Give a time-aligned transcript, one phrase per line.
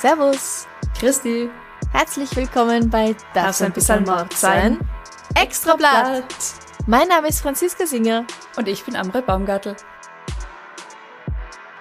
[0.00, 1.50] Servus, Christi,
[1.90, 4.78] herzlich willkommen bei Darf's ein bisschen Mord sein?
[5.34, 6.22] Extra Blatt.
[6.86, 8.24] Mein Name ist Franziska Singer.
[8.56, 9.74] Und ich bin Amre Baumgartel.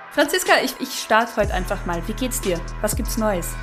[0.09, 2.01] Franziska, ich, ich starte heute einfach mal.
[2.07, 2.59] Wie geht's dir?
[2.81, 3.53] Was gibt's Neues?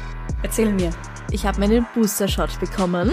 [0.44, 0.90] Erzähl mir.
[1.32, 3.10] Ich habe meinen Booster-Shot bekommen.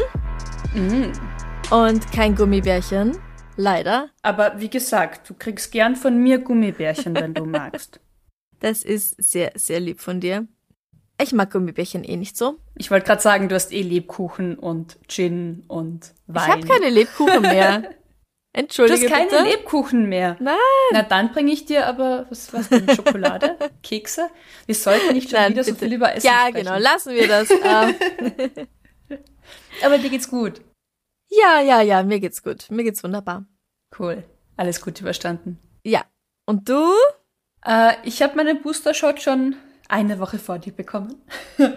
[1.72, 3.18] Und kein Gummibärchen.
[3.56, 4.10] Leider.
[4.22, 8.00] Aber wie gesagt, du kriegst gern von mir Gummibärchen, wenn du magst.
[8.60, 10.48] Das ist sehr, sehr lieb von dir.
[11.22, 12.58] Ich mag Gummibärchen eh nicht so.
[12.76, 16.44] Ich wollte gerade sagen, du hast eh Lebkuchen und Gin und Wein.
[16.44, 17.84] Ich habe keine Lebkuchen mehr.
[18.54, 19.44] Du Entschuldige hast keine bitte.
[19.44, 20.36] Lebkuchen mehr.
[20.42, 20.58] Nein.
[20.92, 23.56] Na, dann bringe ich dir aber, was, was denn, Schokolade?
[23.82, 24.30] Kekse?
[24.66, 25.86] Wir sollten nicht schon Nein, wieder so bitte.
[25.86, 26.66] viel über Essen Ja, sprechen.
[26.66, 27.50] genau, lassen wir das.
[27.50, 28.68] Ähm,
[29.86, 30.60] Aber dir geht's gut.
[31.30, 32.70] ja, ja, ja, mir geht's gut.
[32.70, 33.46] Mir geht's wunderbar.
[33.98, 34.24] Cool.
[34.58, 35.58] Alles gut überstanden.
[35.86, 36.04] Ja.
[36.46, 36.92] Und du?
[37.66, 39.56] Äh, ich habe meinen Booster-Shot schon
[39.92, 41.16] eine Woche vor dir bekommen.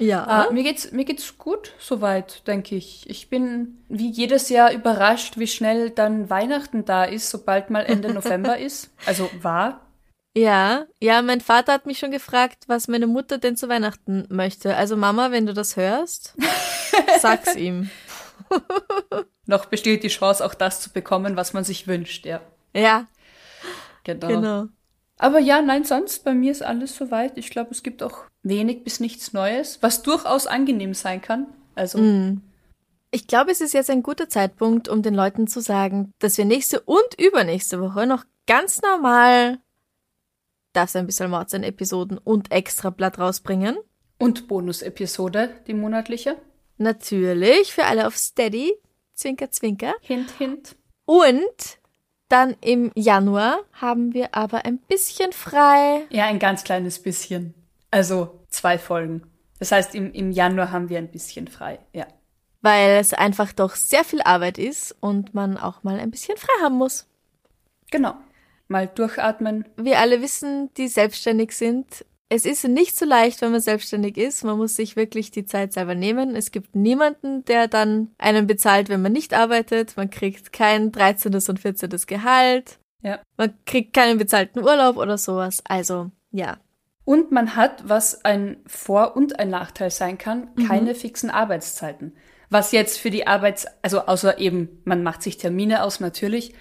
[0.00, 0.46] Ja.
[0.46, 3.08] Äh, mir geht's mir geht's gut soweit, denke ich.
[3.10, 8.10] Ich bin wie jedes Jahr überrascht, wie schnell dann Weihnachten da ist, sobald mal Ende
[8.14, 8.90] November ist.
[9.04, 9.86] Also war.
[10.34, 14.74] Ja, ja, mein Vater hat mich schon gefragt, was meine Mutter denn zu Weihnachten möchte.
[14.74, 16.34] Also Mama, wenn du das hörst,
[17.20, 17.90] sag's ihm.
[19.44, 22.40] Noch besteht die Chance, auch das zu bekommen, was man sich wünscht, ja.
[22.74, 23.06] Ja,
[24.04, 24.28] Genau.
[24.28, 24.64] genau.
[25.20, 27.36] Aber ja, nein, sonst bei mir ist alles soweit.
[27.36, 31.46] Ich glaube, es gibt auch wenig bis nichts Neues, was durchaus angenehm sein kann.
[31.74, 32.40] Also, Mhm.
[33.12, 36.44] Ich glaube, es ist jetzt ein guter Zeitpunkt, um den Leuten zu sagen, dass wir
[36.44, 39.58] nächste und übernächste Woche noch ganz normal
[40.72, 43.76] das ein bisschen Mord sein Episoden und Extrablatt rausbringen.
[44.18, 46.36] und Bonus-Episode, die monatliche.
[46.78, 48.72] Natürlich für alle auf Steady.
[49.14, 49.94] Zwinker, zwinker.
[50.02, 50.76] Hint, hint.
[51.04, 51.79] Und
[52.30, 56.06] dann im Januar haben wir aber ein bisschen frei.
[56.08, 57.54] Ja, ein ganz kleines bisschen.
[57.90, 59.22] Also zwei Folgen.
[59.58, 61.78] Das heißt, im, im Januar haben wir ein bisschen frei.
[61.92, 62.06] Ja.
[62.62, 66.52] weil es einfach doch sehr viel Arbeit ist und man auch mal ein bisschen frei
[66.62, 67.06] haben muss.
[67.90, 68.14] Genau.
[68.68, 69.64] Mal durchatmen.
[69.76, 72.04] Wir alle wissen, die selbstständig sind.
[72.32, 74.44] Es ist nicht so leicht, wenn man selbstständig ist.
[74.44, 76.36] Man muss sich wirklich die Zeit selber nehmen.
[76.36, 79.96] Es gibt niemanden, der dann einen bezahlt, wenn man nicht arbeitet.
[79.96, 81.34] Man kriegt kein 13.
[81.34, 81.90] und 14.
[82.06, 82.78] Gehalt.
[83.02, 83.18] Ja.
[83.36, 85.60] Man kriegt keinen bezahlten Urlaub oder sowas.
[85.66, 86.58] Also, ja.
[87.04, 92.14] Und man hat, was ein Vor- und ein Nachteil sein kann, keine fixen Arbeitszeiten.
[92.52, 96.52] Was jetzt für die Arbeits-, also außer eben, man macht sich Termine aus natürlich,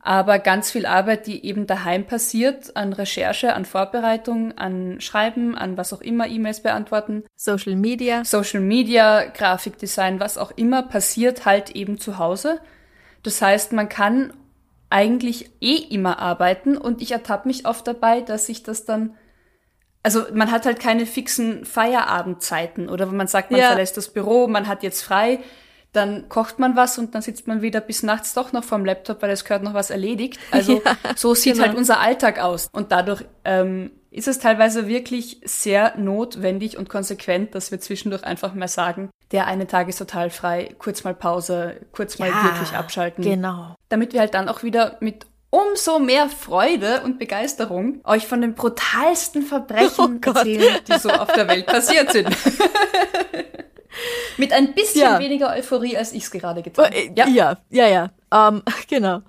[0.00, 5.76] aber ganz viel Arbeit, die eben daheim passiert, an Recherche, an Vorbereitung, an Schreiben, an
[5.76, 8.24] was auch immer, E-Mails beantworten, Social Media.
[8.24, 12.60] Social Media, Grafikdesign, was auch immer, passiert halt eben zu Hause.
[13.24, 14.32] Das heißt, man kann
[14.90, 19.16] eigentlich eh immer arbeiten und ich ertappe mich oft dabei, dass ich das dann,
[20.04, 23.68] also man hat halt keine fixen Feierabendzeiten oder wenn man sagt, man Ja.
[23.68, 25.40] verlässt das Büro, man hat jetzt frei,
[25.92, 29.22] dann kocht man was und dann sitzt man wieder bis nachts doch noch vorm Laptop,
[29.22, 30.38] weil es gehört noch was erledigt.
[30.50, 31.66] Also Ja, so sieht genau.
[31.66, 32.68] halt unser Alltag aus.
[32.72, 38.54] Und dadurch ähm, ist es teilweise wirklich sehr notwendig und konsequent, dass wir zwischendurch einfach
[38.54, 43.24] mal sagen, der eine Tag ist total frei, kurz mal Pause, kurz mal wirklich abschalten.
[43.24, 43.74] Genau.
[43.88, 48.54] Damit wir halt dann auch wieder mit umso mehr Freude und Begeisterung euch von den
[48.54, 52.28] brutalsten Verbrechen Oh erzählen, die so auf der Welt passiert sind.
[54.36, 55.18] mit ein bisschen Ja.
[55.18, 56.96] weniger Euphorie, als ich es gerade getan habe.
[56.96, 58.10] Äh, Ja, ja, ja.
[58.32, 59.20] Ähm, genau.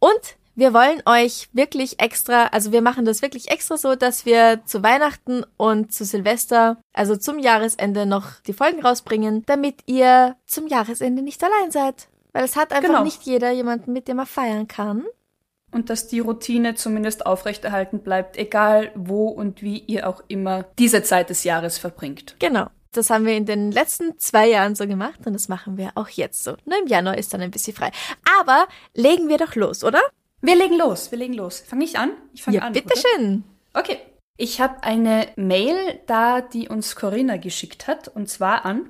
[0.00, 4.60] Und wir wollen euch wirklich extra, also wir machen das wirklich extra so, dass wir
[4.66, 10.66] zu Weihnachten und zu Silvester, also zum Jahresende noch die Folgen rausbringen, damit ihr zum
[10.66, 12.08] Jahresende nicht allein seid.
[12.32, 13.04] Weil es hat einfach Genau.
[13.04, 15.04] nicht jeder jemanden, mit dem er feiern kann.
[15.70, 21.02] Und dass die Routine zumindest aufrechterhalten bleibt, egal wo und wie ihr auch immer diese
[21.02, 22.36] Zeit des Jahres verbringt.
[22.38, 22.68] Genau.
[22.92, 26.08] Das haben wir in den letzten zwei Jahren so gemacht und das machen wir auch
[26.08, 26.56] jetzt so.
[26.64, 27.90] Nur im Januar ist dann ein bisschen frei.
[28.40, 30.00] Aber legen wir doch los, oder?
[30.40, 31.60] Wir legen los, wir legen los.
[31.60, 32.12] Fange ich an?
[32.32, 32.72] Ich fange Ja, an.
[32.72, 33.44] bitteschön.
[33.74, 33.98] Okay.
[34.38, 38.88] Ich habe eine Mail da, die uns Corinna geschickt hat, und zwar an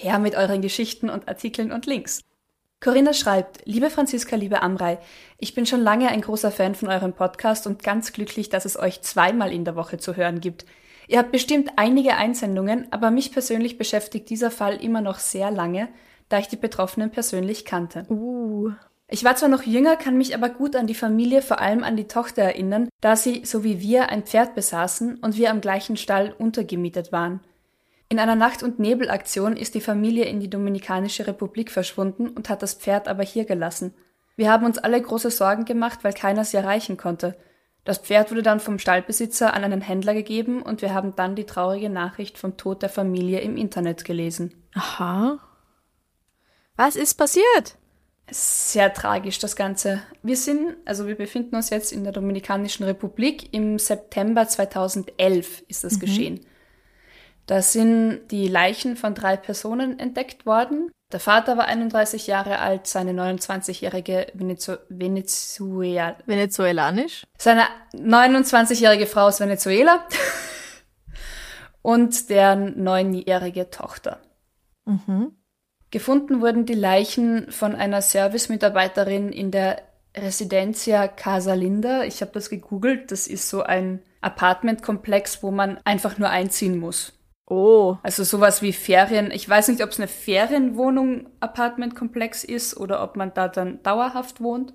[0.00, 2.20] Her mit euren Geschichten und Artikeln und Links.
[2.80, 5.00] Corinna schreibt, liebe Franziska, liebe Amrei,
[5.38, 8.78] ich bin schon lange ein großer Fan von eurem Podcast und ganz glücklich, dass es
[8.78, 10.64] euch zweimal in der Woche zu hören gibt.
[11.08, 15.88] Ihr habt bestimmt einige Einsendungen, aber mich persönlich beschäftigt dieser Fall immer noch sehr lange,
[16.28, 18.06] da ich die Betroffenen persönlich kannte.
[18.08, 18.70] Uh.
[19.08, 21.96] Ich war zwar noch jünger, kann mich aber gut an die Familie, vor allem an
[21.96, 25.96] die Tochter erinnern, da sie, so wie wir, ein Pferd besaßen und wir am gleichen
[25.96, 27.40] Stall untergemietet waren.
[28.10, 32.62] In einer Nacht- und Nebelaktion ist die Familie in die Dominikanische Republik verschwunden und hat
[32.62, 33.94] das Pferd aber hier gelassen.
[34.34, 37.36] Wir haben uns alle große Sorgen gemacht, weil keiner sie erreichen konnte.
[37.84, 41.44] Das Pferd wurde dann vom Stallbesitzer an einen Händler gegeben und wir haben dann die
[41.44, 44.54] traurige Nachricht vom Tod der Familie im Internet gelesen.
[44.74, 45.38] Aha.
[46.76, 47.76] Was ist passiert?
[48.30, 50.02] Sehr tragisch das Ganze.
[50.22, 53.52] Wir sind, also wir befinden uns jetzt in der Dominikanischen Republik.
[53.52, 56.40] Im September 2011 ist das geschehen.
[57.48, 60.90] Da sind die Leichen von drei Personen entdeckt worden.
[61.10, 67.22] Der Vater war 31 Jahre alt, seine 29-jährige Venezu Venezuela Venezuelanisch?
[67.38, 67.62] seine
[67.94, 70.06] 29-jährige Frau aus Venezuela
[71.82, 74.20] und deren neunjährige Tochter.
[74.84, 75.32] Mhm.
[75.90, 79.80] Gefunden wurden die Leichen von einer Servicemitarbeiterin in der
[80.14, 82.04] Residencia Casa Linda.
[82.04, 83.10] Ich habe das gegoogelt.
[83.10, 87.17] Das ist so ein Apartmentkomplex, wo man einfach nur einziehen muss.
[87.48, 87.96] Oh.
[88.02, 89.30] Also sowas wie Ferien.
[89.30, 94.40] Ich weiß nicht, ob es eine Ferienwohnung Apartmentkomplex ist oder ob man da dann dauerhaft
[94.40, 94.74] wohnt.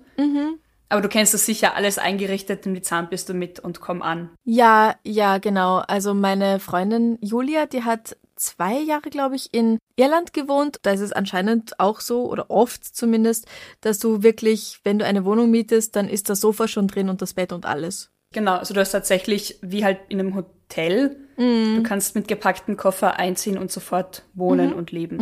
[0.88, 4.30] Aber du kennst das sicher, alles eingerichtet, nimm die Zahnbürste mit und komm an.
[4.44, 5.78] Ja, ja, genau.
[5.78, 10.78] Also meine Freundin Julia, die hat zwei Jahre, glaube ich, in Irland gewohnt.
[10.82, 13.46] Da ist es anscheinend auch so, oder oft zumindest,
[13.80, 17.22] dass du wirklich, wenn du eine Wohnung mietest, dann ist das Sofa schon drin und
[17.22, 18.10] das Bett und alles.
[18.32, 23.18] Genau, also du hast tatsächlich wie halt in einem Hotel, du kannst mit gepackten Koffer
[23.18, 25.18] einziehen und sofort wohnen und leben.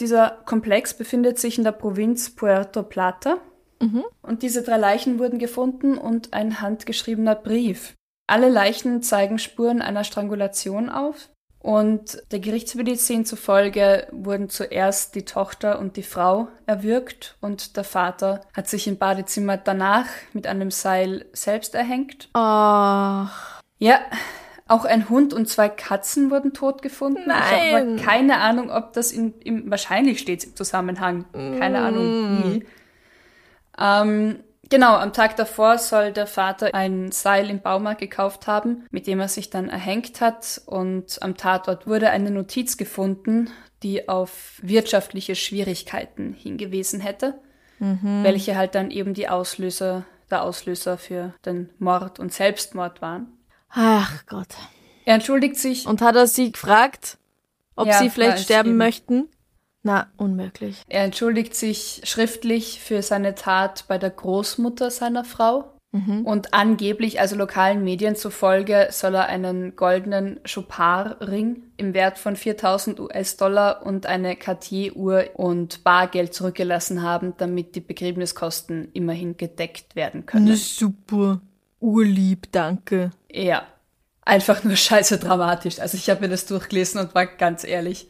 [0.00, 3.38] Dieser Komplex befindet sich in der Provinz Puerto Plata.
[4.22, 7.94] Und diese drei Leichen wurden gefunden und ein handgeschriebener Brief.
[8.26, 11.30] Alle Leichen zeigen Spuren einer Strangulation auf.
[11.58, 18.40] Und der Gerichtsmedizin zufolge wurden zuerst die Tochter und die Frau erwürgt und der Vater
[18.54, 22.28] hat sich im Badezimmer danach mit einem Seil selbst erhängt.
[22.34, 23.98] Ach, Ja,
[24.68, 27.22] auch ein Hund und zwei Katzen wurden tot gefunden.
[27.26, 27.96] Ich habe Nein.
[27.96, 31.24] keine Ahnung, ob das in, im, wahrscheinlich steht im Zusammenhang.
[31.32, 32.66] Keine Ahnung wie.
[33.78, 39.06] Ähm, genau, am Tag davor soll der Vater ein Seil im Baumarkt gekauft haben, mit
[39.06, 40.60] dem er sich dann erhängt hat.
[40.66, 43.50] Und am Tatort wurde eine Notiz gefunden,
[43.84, 47.38] die auf wirtschaftliche Schwierigkeiten hingewiesen hätte,
[48.24, 53.35] welche halt dann eben die Auslöser, der Auslöser für den Mord und Selbstmord waren.
[53.70, 54.48] Ach Gott.
[55.04, 55.86] Er entschuldigt sich.
[55.86, 57.18] Und hat er sie gefragt,
[57.76, 58.78] ob Ja, sie vielleicht sterben eben.
[58.78, 59.28] möchten?
[59.82, 60.82] Na, unmöglich.
[60.88, 65.72] Er entschuldigt sich schriftlich für seine Tat bei der Großmutter seiner Frau.
[66.24, 73.00] Und angeblich, also lokalen Medien zufolge, soll er einen goldenen Chopard-Ring im Wert von 4000
[73.00, 80.54] US-Dollar und eine Cartier-Uhr und Bargeld zurückgelassen haben, damit die Begräbniskosten immerhin gedeckt werden können.
[80.56, 81.40] super.
[81.80, 83.10] Urlieb, danke.
[83.30, 83.66] Ja.
[84.22, 85.78] Einfach nur scheiße dramatisch.
[85.78, 88.08] Also ich habe mir das durchgelesen und war ganz ehrlich.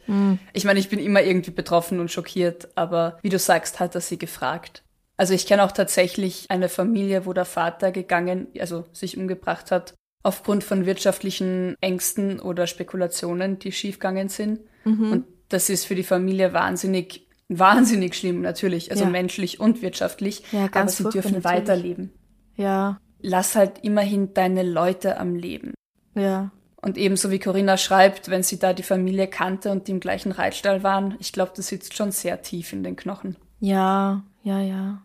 [0.53, 4.01] Ich meine, ich bin immer irgendwie betroffen und schockiert, aber wie du sagst, hat er
[4.01, 4.83] sie gefragt.
[5.15, 9.93] Also ich kenne auch tatsächlich eine Familie, wo der Vater gegangen, also sich umgebracht hat,
[10.23, 14.61] aufgrund von wirtschaftlichen Ängsten oder Spekulationen, die schiefgegangen sind.
[14.85, 18.89] Und das ist für die Familie wahnsinnig, wahnsinnig schlimm, natürlich.
[18.89, 19.09] Also Ja.
[19.09, 20.43] menschlich und wirtschaftlich.
[20.51, 21.45] Ja, ganz aber sie dürfen natürlich.
[21.45, 22.13] weiterleben.
[22.55, 25.73] Ja, Lass halt immerhin deine Leute am Leben.
[26.15, 26.51] ja.
[26.79, 30.31] Und ebenso wie Corinna schreibt, wenn sie da die Familie kannte und die im gleichen
[30.31, 33.35] Reitstall waren, ich glaube, das sitzt schon sehr tief in den Knochen.
[33.59, 35.01] Ja, ja, ja.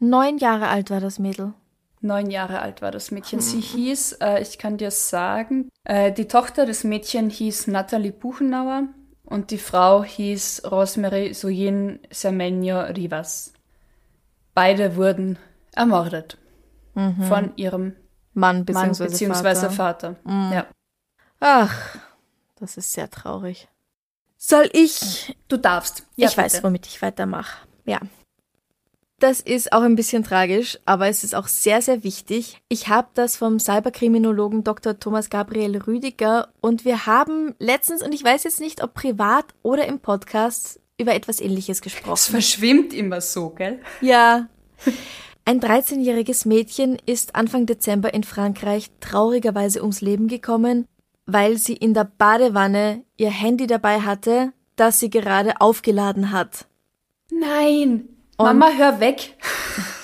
[0.00, 1.54] Neun Jahre alt war das Mädel.
[2.00, 3.40] Neun Jahre alt war das Mädchen.
[3.40, 8.88] Sie hieß, äh, ich kann dir sagen, äh, die Tochter des Mädchen hieß Natalie Buchenauer
[9.24, 13.54] und die Frau hieß Rosemary Soyin Semenyo Rivas.
[14.54, 15.38] Beide wurden
[15.74, 16.36] ermordet
[16.94, 17.96] von ihrem
[18.32, 20.16] Mann beziehungsweise Vater.
[20.24, 20.52] Vater.
[20.54, 20.66] Ja.
[21.40, 21.96] Ach,
[22.56, 23.68] das ist sehr traurig.
[24.36, 25.36] Soll ich?
[25.48, 26.06] Du darfst.
[26.16, 26.64] Ja, ich weiß, bitte.
[26.64, 27.66] womit ich weitermache.
[27.84, 28.00] Ja.
[29.20, 32.58] Das ist auch ein bisschen tragisch, aber es ist auch sehr, sehr wichtig.
[32.68, 34.98] Ich habe das vom Cyberkriminologen Dr.
[34.98, 39.86] Thomas Gabriel Rüdiger und wir haben letztens, und ich weiß jetzt nicht, ob privat oder
[39.86, 42.32] im Podcast, über etwas Ähnliches Es gesprochen.
[42.32, 43.80] verschwimmt immer so, gell?
[44.00, 44.48] Ja.
[45.46, 50.86] Ein 13-jähriges Mädchen ist Anfang Dezember in Frankreich traurigerweise ums Leben gekommen.
[51.26, 56.66] weil sie in der Badewanne ihr Handy dabei hatte, das sie gerade aufgeladen hat.
[57.30, 58.10] Nein!
[58.36, 59.38] Mama, hör weg!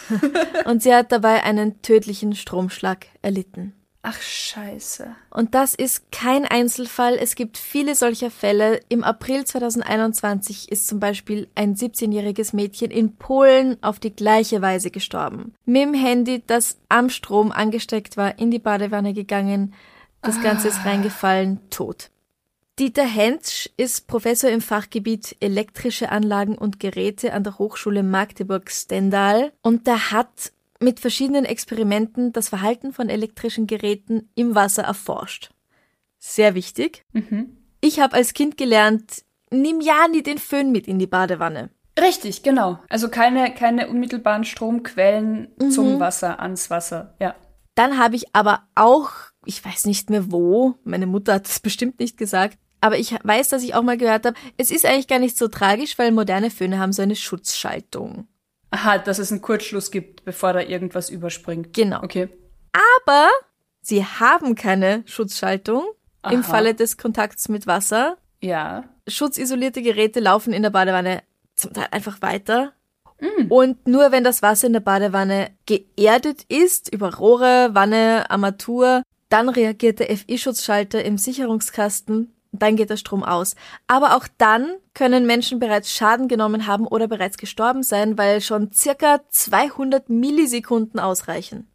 [0.65, 3.75] Und sie hat dabei einen tödlichen Stromschlag erlitten.
[4.03, 5.15] Ach, scheiße.
[5.29, 7.17] Und das ist kein Einzelfall.
[7.21, 8.81] Es gibt viele solcher Fälle.
[8.89, 14.91] Im April 2021 ist zum Beispiel ein 17-jähriges Mädchen in Polen auf die gleiche Weise
[14.91, 15.55] gestorben.
[15.67, 19.75] Mit dem Handy, das am Strom angesteckt war, in die Badewanne gegangen.
[20.23, 22.11] Das Ganze ist reingefallen, tot.
[22.79, 29.87] Dieter Hentsch ist Professor im Fachgebiet elektrische Anlagen und Geräte an der Hochschule Magdeburg-Stendal und
[29.87, 35.51] der hat mit verschiedenen Experimenten das Verhalten von elektrischen Geräten im Wasser erforscht.
[36.19, 37.05] Sehr wichtig.
[37.81, 41.71] Ich habe als Kind gelernt, nimm ja nie den Föhn mit in die Badewanne.
[41.99, 42.79] Richtig, genau.
[42.89, 47.15] Also keine, keine unmittelbaren Stromquellen zum Wasser, ans Wasser.
[47.21, 47.35] Ja.
[47.75, 49.11] Dann habe ich aber auch,
[49.45, 53.51] ich weiß nicht mehr wo, meine Mutter hat es bestimmt nicht gesagt, aber ich weiß,
[53.51, 56.51] dass ich auch mal gehört habe, es ist eigentlich gar nicht so tragisch, weil moderne
[56.51, 58.27] Föhne haben so eine Schutzschaltung.
[58.71, 61.73] Aha, dass es einen Kurzschluss gibt, bevor da irgendwas überspringt.
[61.73, 62.03] Genau.
[62.03, 62.29] Okay.
[63.03, 63.29] Aber
[63.81, 65.85] sie haben keine Schutzschaltung
[66.31, 66.49] im Aha.
[66.49, 68.17] Falle des Kontakts mit Wasser.
[68.41, 68.85] Ja.
[69.09, 71.23] Schutzisolierte Geräte laufen in der Badewanne
[71.57, 72.73] zum Teil einfach weiter.
[73.21, 73.51] Mm.
[73.51, 79.49] Und nur wenn das Wasser in der Badewanne geerdet ist, über Rohre, Wanne, Armatur, dann
[79.49, 83.55] reagiert der FI-Schutzschalter im Sicherungskasten, dann geht der Strom aus.
[83.87, 88.73] Aber auch dann können Menschen bereits Schaden genommen haben oder bereits gestorben sein, weil schon
[88.73, 91.69] circa 200 Millisekunden ausreichen.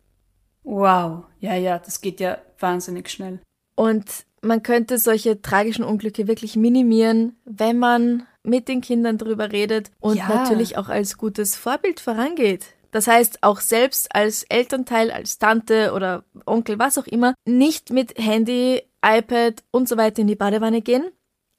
[0.63, 1.25] Wow.
[1.39, 3.39] Ja, ja, das geht ja wahnsinnig schnell.
[3.75, 9.91] Und man könnte solche tragischen Unglücke wirklich minimieren, wenn man mit den Kindern darüber redet
[10.00, 10.27] und Ja.
[10.27, 12.67] natürlich auch als gutes Vorbild vorangeht.
[12.91, 18.17] Das heißt, auch selbst als Elternteil, als Tante oder Onkel, was auch immer, nicht mit
[18.17, 21.05] Handy, iPad und so weiter in die Badewanne gehen.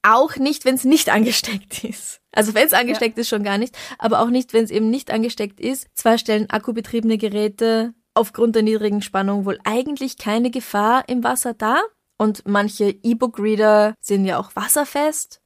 [0.02, 2.20] Auch nicht, wenn es nicht angesteckt ist.
[2.32, 5.10] Also wenn es angesteckt ist, schon gar nicht, aber auch nicht, wenn es eben nicht
[5.10, 5.88] angesteckt ist.
[5.94, 11.82] Zwar stellen akkubetriebene Geräte aufgrund der niedrigen Spannung wohl eigentlich keine Gefahr im Wasser dar.
[12.18, 15.40] Und manche E-Book-Reader sind ja auch wasserfest.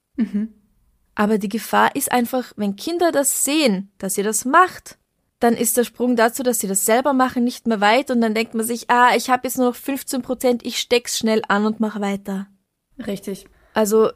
[1.17, 5.00] Aber die Gefahr ist einfach, wenn Kinder das sehen, dass ihr das macht,
[5.41, 8.35] dann ist der Sprung dazu, dass sie das selber machen, nicht mehr weit und dann
[8.35, 11.67] denkt man sich, ah, ich habe jetzt nur noch 15 Prozent, ich steck's schnell an
[11.67, 12.47] und mach weiter.
[13.07, 13.47] Richtig.
[13.75, 14.11] Also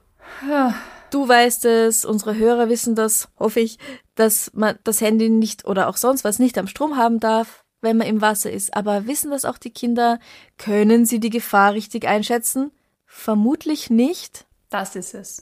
[1.10, 3.78] du weißt es, unsere Hörer wissen das, hoffe ich,
[4.14, 7.96] dass man das Handy nicht oder auch sonst was nicht am Strom haben darf, wenn
[7.96, 8.74] man im Wasser ist.
[8.76, 10.18] Aber wissen das auch die Kinder?
[10.58, 12.70] Können sie die Gefahr richtig einschätzen?
[13.06, 14.46] Vermutlich nicht.
[14.70, 15.40] Das ist es.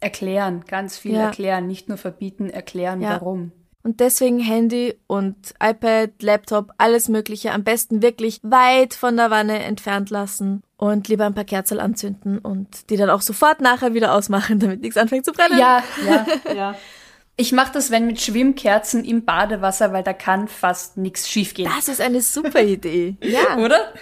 [0.00, 1.26] Erklären, ganz viel Ja.
[1.26, 3.10] erklären, nicht nur verbieten, erklären, Ja.
[3.10, 3.52] warum.
[3.82, 9.60] Und deswegen Handy und iPad, Laptop, alles Mögliche am besten wirklich weit von der Wanne
[9.60, 14.14] entfernt lassen und lieber ein paar Kerzen anzünden und die dann auch sofort nachher wieder
[14.14, 15.58] ausmachen, damit nichts anfängt zu brennen.
[15.58, 16.74] Ja, ja, ja.
[17.36, 21.70] Ich mache das, wenn mit Schwimmkerzen im Badewasser, weil da kann fast nichts schiefgehen.
[21.74, 23.16] Das ist eine super Idee.
[23.22, 23.56] Ja.
[23.56, 23.94] Oder?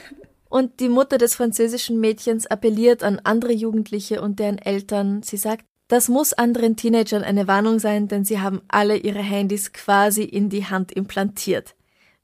[0.48, 5.22] Und die Mutter des französischen Mädchens appelliert an andere Jugendliche und deren Eltern.
[5.22, 9.72] Sie sagt, das muss anderen Teenagern eine Warnung sein, denn sie haben alle ihre Handys
[9.72, 11.74] quasi in die Hand implantiert.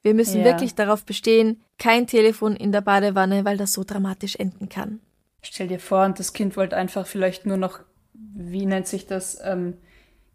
[0.02, 0.44] Wir müssen Ja.
[0.44, 5.00] wirklich darauf bestehen, kein Telefon in der Badewanne, weil das so dramatisch enden kann.
[5.42, 7.80] Stell dir vor, und das Kind wollte einfach vielleicht nur noch,
[8.12, 9.74] wie nennt sich das, ähm,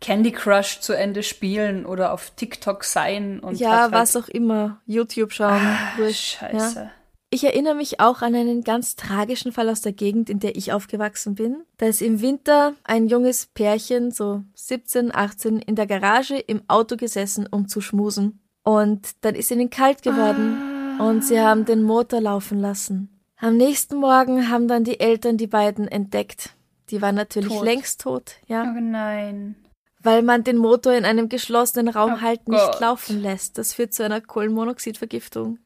[0.02, 4.80] Candy Crush zu Ende spielen oder auf TikTok sein und ja, halt was auch immer.
[4.86, 5.62] YouTube schauen.
[5.98, 6.80] wurscht, Scheiße.
[6.80, 6.92] Ja.
[7.32, 10.74] Ich erinnere mich auch an einen ganz tragischen Fall aus der Gegend, in der ich
[10.74, 11.64] aufgewachsen bin.
[11.78, 16.96] Da ist im Winter ein junges Pärchen, so 17, 18, in der Garage im Auto
[16.98, 18.42] gesessen, um zu schmusen.
[18.64, 23.10] Und dann ist ihnen kalt geworden und sie haben den Motor laufen lassen.
[23.38, 26.56] Am nächsten Morgen haben dann die Eltern die beiden entdeckt.
[26.90, 27.64] Die waren natürlich Tot.
[27.64, 28.64] längst tot, ja.
[28.76, 29.56] Oh nein.
[30.02, 32.80] Weil man den Motor in einem geschlossenen Raum Oh halt nicht Gott.
[32.80, 33.58] laufen lässt.
[33.60, 35.60] Das führt zu einer Kohlenmonoxidvergiftung.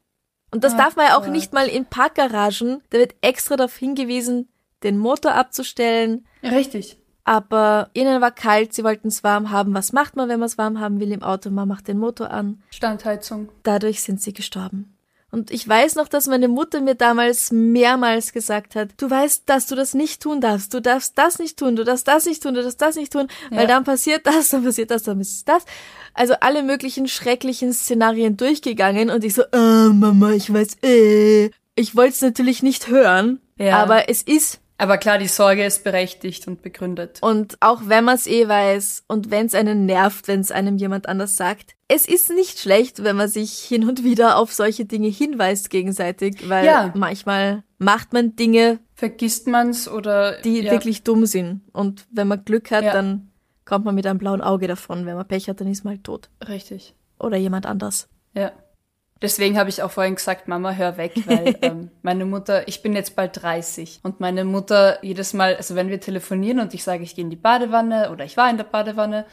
[0.53, 1.31] Und das Oh darf man ja auch Gott.
[1.31, 2.81] nicht mal in Parkgaragen.
[2.91, 4.48] Da wird extra darauf hingewiesen,
[4.83, 6.25] den Motor abzustellen.
[6.43, 6.98] Richtig.
[7.25, 9.74] Aber ihnen war kalt, sie wollten es warm haben.
[9.74, 11.50] Was macht man, wenn man es warm haben will im Auto?
[11.50, 12.62] Man macht den Motor an.
[12.69, 13.50] Standheizung.
[13.63, 14.93] Dadurch sind sie gestorben.
[15.34, 19.66] Und ich weiß noch, dass meine Mutter mir damals mehrmals gesagt hat, du weißt, dass
[19.66, 20.72] du das nicht tun darfst.
[20.75, 23.28] Du darfst das nicht tun, du darfst das nicht tun, du darfst das nicht tun,
[23.50, 23.66] weil Ja.
[23.66, 25.66] dann passiert das, dann passiert das, dann passiert das.
[26.13, 31.50] Also alle möglichen schrecklichen Szenarien durchgegangen und ich so, äh, Mama, ich weiß, äh.
[31.74, 33.82] Ich wollte es natürlich nicht hören, Ja.
[33.82, 37.20] aber es ist Aber klar, die Sorge ist berechtigt und begründet.
[37.22, 40.77] und auch wenn man es eh weiß und wenn es einen nervt, wenn es einem
[40.77, 44.86] jemand anders sagt, es ist nicht schlecht, wenn man sich hin und wieder auf solche
[44.86, 46.92] Dinge hinweist gegenseitig, weil Ja.
[46.96, 50.72] manchmal macht man Dinge, vergisst man's oder die ja.
[50.72, 51.62] wirklich dumm sind.
[51.72, 52.94] Und wenn man Glück hat, Ja.
[52.94, 53.30] dann
[53.65, 55.06] kommt man mit einem blauen Auge davon.
[55.06, 56.30] Wenn man Pech hat, dann ist man halt tot.
[56.50, 56.96] richtig.
[57.20, 58.10] Oder jemand anders.
[58.34, 58.51] Ja.
[59.24, 62.94] Deswegen habe ich auch vorhin gesagt, Mama, hör weg, weil ähm, meine Mutter, ich bin
[62.94, 67.03] jetzt bald 30 und meine Mutter jedes Mal, also wenn wir telefonieren und ich sage,
[67.03, 69.25] ich gehe in die Badewanne oder ich war in der Badewanne,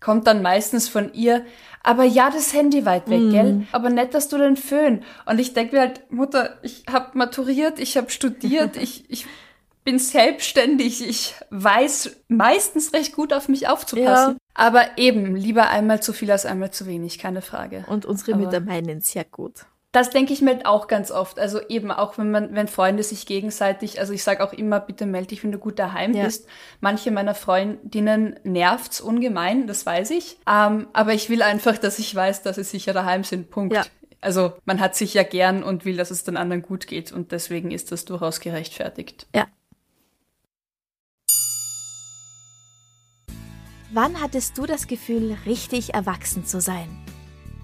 [0.00, 1.46] kommt dann meistens von ihr,
[1.82, 3.66] aber ja, das Handy weit weg, gell?
[3.72, 5.02] Aber nett, dass du den Föhn.
[5.24, 9.26] Und ich denke mir halt, Mutter, ich habe maturiert, ich habe studiert, ich, ich
[9.88, 14.34] bin selbstständig, ich weiß meistens recht gut auf mich aufzupassen.
[14.34, 14.36] Ja.
[14.52, 17.86] Aber eben, lieber einmal zu viel als einmal zu wenig, keine Frage.
[17.88, 19.64] Und unsere Aber- Mütter meinen es ja gut.
[19.92, 21.38] Das denke ich mir halt auch ganz oft.
[21.38, 25.06] Also eben auch wenn man, wenn Freunde sich gegenseitig, also ich sage auch immer, bitte
[25.06, 26.24] melde dich, wenn du gut daheim Ja.
[26.26, 26.46] bist.
[26.82, 30.36] Manche meiner Freundinnen nervt's ungemein, das weiß ich.
[30.46, 33.48] Ähm, aber ich will einfach, dass ich weiß, dass sie sicher daheim sind.
[33.48, 33.74] Punkt.
[33.74, 33.86] Ja.
[34.20, 37.32] Also man hat sich ja gern und will, dass es den anderen gut geht und
[37.32, 39.26] deswegen ist das durchaus gerechtfertigt.
[39.34, 39.46] Ja.
[43.90, 46.88] Wann hattest du das Gefühl, richtig erwachsen zu sein?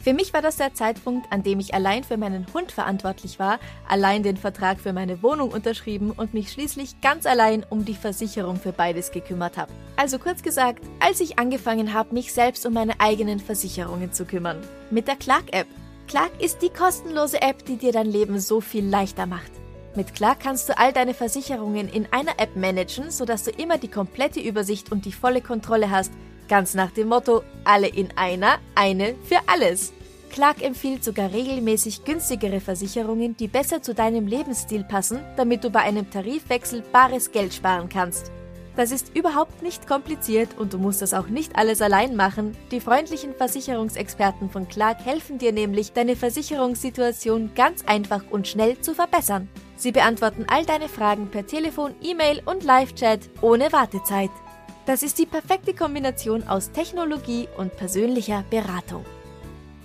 [0.00, 3.58] Für mich war das der Zeitpunkt, an dem ich allein für meinen Hund verantwortlich war,
[3.86, 8.56] allein den Vertrag für meine Wohnung unterschrieben und mich schließlich ganz allein um die Versicherung
[8.56, 9.72] für beides gekümmert habe.
[9.96, 14.62] Also kurz gesagt, als ich angefangen habe, mich selbst um meine eigenen Versicherungen zu kümmern.
[14.90, 15.66] Mit der Clark-App.
[16.06, 19.52] Clark ist die kostenlose App, die dir dein Leben so viel leichter macht.
[19.96, 23.90] Mit Clark kannst du all deine Versicherungen in einer App managen, sodass du immer die
[23.90, 26.12] komplette Übersicht und die volle Kontrolle hast.
[26.48, 29.92] Ganz nach dem Motto, alle in einer, eine für alles.
[30.30, 35.80] Clark empfiehlt sogar regelmäßig günstigere Versicherungen, die besser zu deinem Lebensstil passen, damit du bei
[35.80, 38.32] einem Tarifwechsel bares Geld sparen kannst.
[38.76, 42.56] Das ist überhaupt nicht kompliziert und du musst das auch nicht alles allein machen.
[42.72, 48.94] Die freundlichen Versicherungsexperten von Clark helfen dir nämlich, deine Versicherungssituation ganz einfach und schnell zu
[48.94, 49.48] verbessern.
[49.76, 54.30] Sie beantworten all deine Fragen per Telefon, E-Mail und Live-Chat ohne Wartezeit.
[54.86, 59.04] Das ist die perfekte Kombination aus Technologie und persönlicher Beratung.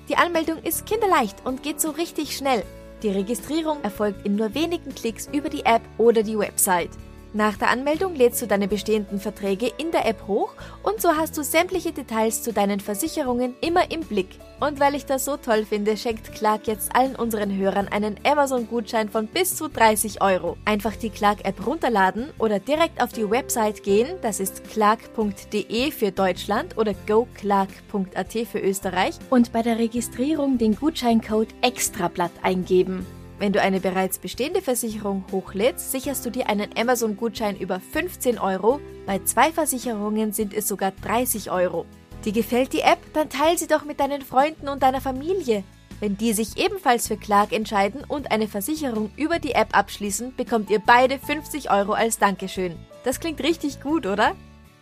[0.10, 2.64] Die Anmeldung ist kinderleicht und geht so richtig schnell.
[3.04, 6.90] Die Registrierung erfolgt in nur wenigen Klicks über die App oder die Website.
[7.34, 11.38] Nach der Anmeldung lädst du deine bestehenden Verträge in der App hoch und so hast
[11.38, 14.30] du sämtliche Details zu deinen Versicherungen immer im Blick.
[14.60, 19.10] Und weil ich das so toll finde, schenkt Clark jetzt allen unseren Hörern einen Amazon-Gutschein
[19.10, 20.58] von bis zu 30 Euro.
[20.66, 26.78] Einfach die Clark-App runterladen oder direkt auf die Website gehen, das ist clark.de für Deutschland
[26.78, 33.06] oder goclark.at für Österreich und bei der Registrierung den Gutscheincode Extrablatt eingeben.
[33.40, 38.82] Wenn du eine bereits bestehende Versicherung hochlädst, sicherst du dir einen Amazon-Gutschein über 15 Euro.
[39.06, 41.86] Bei zwei Versicherungen sind es sogar 30 Euro.
[42.26, 43.00] Dir gefällt die App?
[43.14, 45.64] Dann teil sie doch mit deinen Freunden und deiner Familie.
[46.02, 50.70] Wenn die sich ebenfalls für Clark entscheiden und eine Versicherung über die App abschließen, bekommt
[50.70, 52.76] ihr beide 50 Euro als Dankeschön.
[53.06, 54.36] Das klingt richtig gut, oder?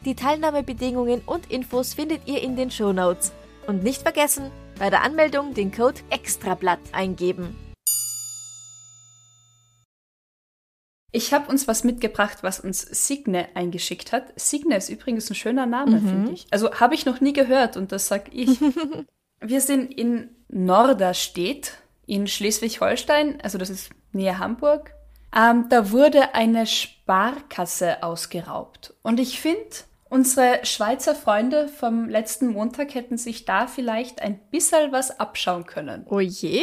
[0.04, 3.34] Die Teilnahmebedingungen und Infos findet ihr in den Shownotes.
[3.68, 7.56] Und nicht vergessen, bei der Anmeldung den Code Extrablatt eingeben.
[11.18, 14.40] Ich habe uns was mitgebracht, was uns Signe eingeschickt hat.
[14.40, 16.46] Signe ist übrigens ein schöner Name, finde ich.
[16.52, 18.60] Also habe ich noch nie gehört und das sag ich.
[19.40, 21.74] Wir sind in Norderstedt
[22.06, 24.94] in Schleswig-Holstein, also das ist nähe Hamburg.
[25.36, 28.94] Ähm, da wurde eine Sparkasse ausgeraubt.
[29.02, 29.58] Und ich finde,
[30.10, 36.06] unsere Schweizer Freunde vom letzten Montag hätten sich da vielleicht ein bisschen was abschauen können.
[36.12, 36.62] Oh je.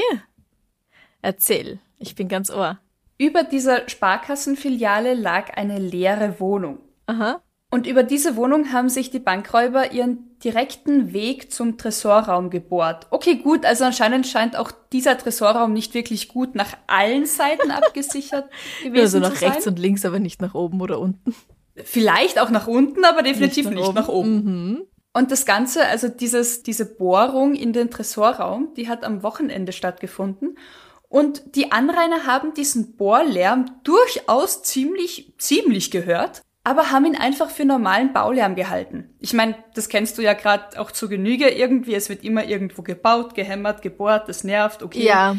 [1.22, 2.78] Erzähl, ich bin ganz ohr.
[3.18, 6.78] Über dieser Sparkassenfiliale lag eine leere Wohnung.
[7.06, 7.40] Aha.
[7.70, 13.08] Und über diese Wohnung haben sich die Bankräuber ihren direkten Weg zum Tresorraum gebohrt.
[13.10, 18.48] Okay, gut, also anscheinend scheint auch dieser Tresorraum nicht wirklich gut nach allen Seiten abgesichert
[18.82, 19.50] gewesen Nur so zu nach sein.
[19.50, 21.34] rechts und links, aber nicht nach oben oder unten.
[21.82, 24.44] Vielleicht auch nach unten, aber definitiv Nicht nicht nach nach oben.
[24.44, 24.82] Mhm.
[25.12, 30.58] Und das Ganze, also dieses, diese Bohrung in den Tresorraum, die hat am Wochenende stattgefunden.
[31.14, 37.64] Und die Anrainer haben diesen Bohrlärm durchaus ziemlich, ziemlich gehört, aber haben ihn einfach für
[37.64, 39.14] normalen Baulärm gehalten.
[39.20, 41.94] Ich meine, das kennst du ja gerade auch zu Genüge irgendwie.
[41.94, 45.04] Es wird immer irgendwo gebaut, gehämmert, gebohrt, das nervt, okay.
[45.04, 45.36] Ja.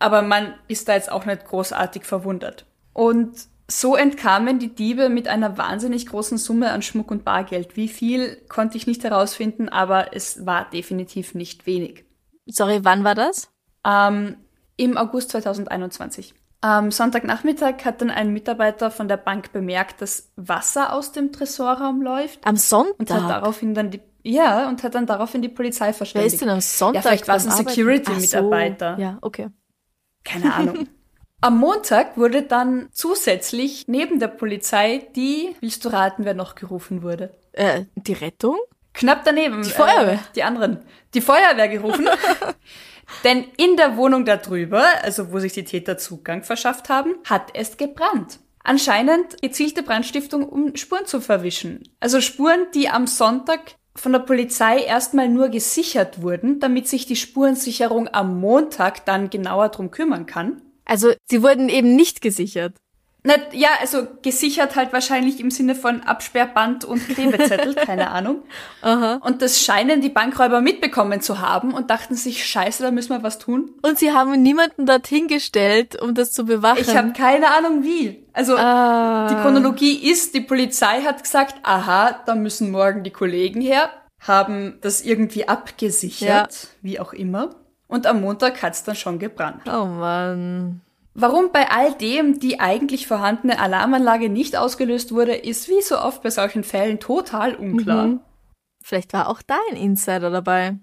[0.00, 2.66] Aber man ist da jetzt auch nicht großartig verwundert.
[2.92, 7.74] Und so entkamen die Diebe mit einer wahnsinnig großen Summe an Schmuck und Bargeld.
[7.74, 12.04] Wie viel konnte ich nicht herausfinden, aber es war definitiv nicht wenig.
[12.44, 13.50] Sorry, wann war das?
[13.82, 14.36] Ähm,
[14.80, 16.32] Im August 2021.
[16.62, 22.00] Am Sonntagnachmittag hat dann ein Mitarbeiter von der Bank bemerkt, dass Wasser aus dem Tresorraum
[22.00, 23.28] läuft Am und hat Sonntag.
[23.28, 26.32] daraufhin dann die ja und hat dann daraufhin die Polizei Wer verständigt.
[26.32, 27.04] ist denn am Sonntag?
[27.04, 27.52] Ja, vielleicht war es ein?
[27.52, 28.96] Security-Mitarbeiter.
[28.96, 29.02] So.
[29.02, 29.48] Ja, okay.
[30.24, 30.88] Keine Ahnung.
[31.42, 37.02] Am Montag wurde dann zusätzlich neben der Polizei die, willst du raten, wer noch gerufen
[37.02, 37.34] wurde?
[37.52, 38.56] Äh, die Rettung?
[38.94, 39.62] Knapp daneben.
[39.62, 40.14] Die Feuerwehr.
[40.14, 40.80] Äh, die anderen.
[41.14, 42.08] Die Feuerwehr gerufen.
[43.24, 47.76] Denn in der Wohnung darüber, also wo sich die Täter Zugang verschafft haben, hat es
[47.76, 48.40] gebrannt.
[48.62, 51.82] Anscheinend gezielte Brandstiftung, um Spuren zu verwischen.
[51.98, 57.16] Also Spuren, die am Sonntag von der Polizei erstmal nur gesichert wurden, damit sich die
[57.16, 60.62] Spurensicherung am Montag dann genauer drum kümmern kann.
[60.84, 62.76] Also sie wurden eben nicht gesichert.
[63.22, 68.42] Na, ja, also gesichert halt wahrscheinlich im Sinne von Absperrband und Klebezettel, keine Ahnung.
[68.80, 69.20] Aha.
[69.22, 73.22] Und das scheinen die Bankräuber mitbekommen zu haben und dachten sich, scheiße, da müssen wir
[73.22, 73.72] was tun.
[73.82, 76.78] Und sie haben niemanden dorthin gestellt, um das zu bewachen.
[76.80, 78.24] Ich habe keine Ahnung wie.
[78.32, 79.28] Also Ah.
[79.30, 84.78] die Chronologie ist, die Polizei hat gesagt, aha, da müssen morgen die Kollegen her, haben
[84.80, 87.50] das irgendwie abgesichert, wie auch immer.
[87.86, 89.62] Und am Montag hat's dann schon gebrannt.
[89.66, 90.80] Oh Mann.
[91.14, 96.22] Warum bei all dem die eigentlich vorhandene Alarmanlage nicht ausgelöst wurde, ist wie so oft
[96.22, 98.06] bei solchen Fällen total unklar.
[98.06, 98.20] Mhm.
[98.82, 100.78] Vielleicht war auch da ein Insider dabei.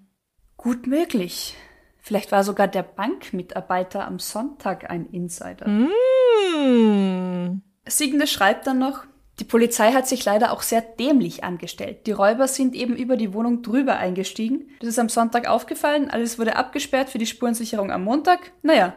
[0.57, 1.55] Gut möglich.
[1.99, 5.65] Vielleicht war sogar der Bankmitarbeiter am Sonntag ein Insider.
[5.65, 7.61] Hm.
[7.85, 9.03] Siegende schreibt dann noch,
[9.39, 12.07] die Polizei hat sich leider auch sehr dämlich angestellt.
[12.07, 14.69] Die Räuber sind eben über die Wohnung drüber eingestiegen.
[14.79, 18.51] Das ist am Sonntag aufgefallen, alles wurde abgesperrt für die Spurensicherung am Montag.
[18.63, 18.95] Naja,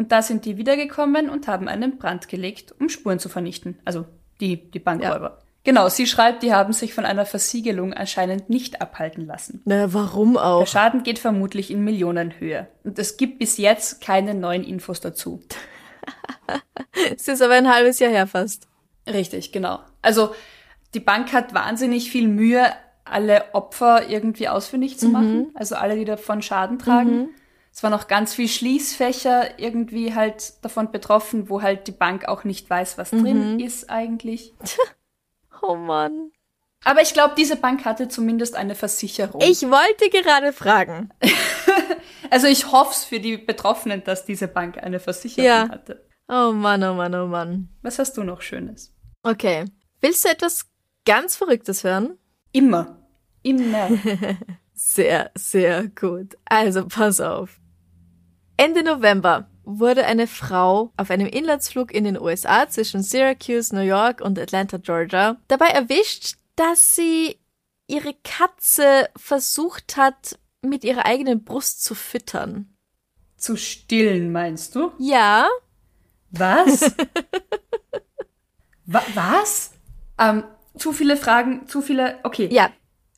[0.00, 3.78] und da sind die wiedergekommen und haben einen Brand gelegt, um Spuren zu vernichten.
[3.84, 4.06] Also
[4.40, 5.42] die, die Bankräuber.
[5.62, 9.60] Genau, sie schreibt, die haben sich von einer Versiegelung anscheinend nicht abhalten lassen.
[9.66, 10.66] Na, warum Der auch?
[10.66, 12.66] Schaden geht vermutlich in Millionenhöhe.
[12.82, 15.42] Und es gibt bis jetzt keine neuen Infos dazu.
[17.14, 18.68] Es ist aber ein halbes Jahr her fast.
[19.06, 19.80] Richtig, genau.
[20.00, 20.34] Also
[20.94, 22.64] die Bank hat wahnsinnig viel Mühe,
[23.04, 25.50] alle Opfer irgendwie ausfindig zu machen.
[25.54, 27.28] Also alle, die davon Schaden tragen.
[27.72, 32.44] Es waren noch ganz viel Schließfächer irgendwie halt davon betroffen, wo halt die Bank auch
[32.44, 34.54] nicht weiß, was drin ist eigentlich.
[35.62, 36.30] Oh Mann.
[36.84, 39.40] Aber ich glaube, diese Bank hatte zumindest eine Versicherung.
[39.42, 41.10] Ich wollte gerade fragen.
[42.30, 45.68] also ich hoffe es für die Betroffenen, dass diese Bank eine Versicherung Ja.
[45.68, 46.06] hatte.
[46.28, 47.68] Oh Mann, oh Mann, oh Mann.
[47.82, 48.94] Was hast du noch Schönes?
[49.22, 49.64] Okay.
[50.00, 50.66] Willst du etwas
[51.04, 52.18] ganz Verrücktes hören?
[52.52, 53.06] Immer.
[53.42, 53.90] Immer.
[54.82, 56.38] Sehr, sehr gut.
[56.46, 57.60] Also pass auf.
[58.56, 64.22] Ende November wurde eine Frau auf einem Inlandsflug in den USA zwischen Syracuse, New York
[64.22, 67.38] und Atlanta, Georgia dabei erwischt, dass sie
[67.88, 72.74] ihre Katze versucht hat, mit ihrer eigenen Brust zu füttern.
[73.36, 74.92] Zu stillen, meinst du?
[74.98, 75.46] Ja,
[76.30, 76.80] Was?
[78.86, 79.72] Wa was?
[80.18, 80.42] Ähm,
[80.74, 82.18] zu viele Fragen, zu viele.
[82.22, 82.48] Okay.
[82.50, 82.70] ja,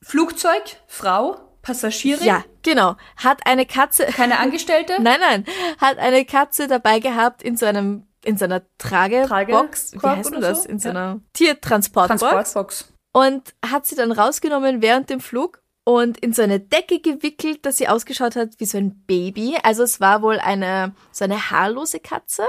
[0.03, 2.97] Flugzeug, Frau, Passagierin, ja, genau.
[3.17, 4.95] Hat eine Katze, keine Angestellte.
[5.01, 5.45] nein, nein,
[5.79, 9.93] hat eine Katze dabei gehabt in so einem, in so einer Tragebox.
[9.93, 10.63] Wie Tragekorb heißt denn das?
[10.65, 10.69] so?
[10.69, 10.95] In so Ja.
[10.95, 12.21] einer Tiertransportbox.
[12.21, 12.93] Transportbox.
[13.13, 17.77] und hat sie dann rausgenommen während dem Flug und in so eine Decke gewickelt, dass
[17.77, 19.57] sie ausgeschaut hat wie so ein Baby.
[19.63, 22.45] Also es war wohl eine so eine haarlose Katze.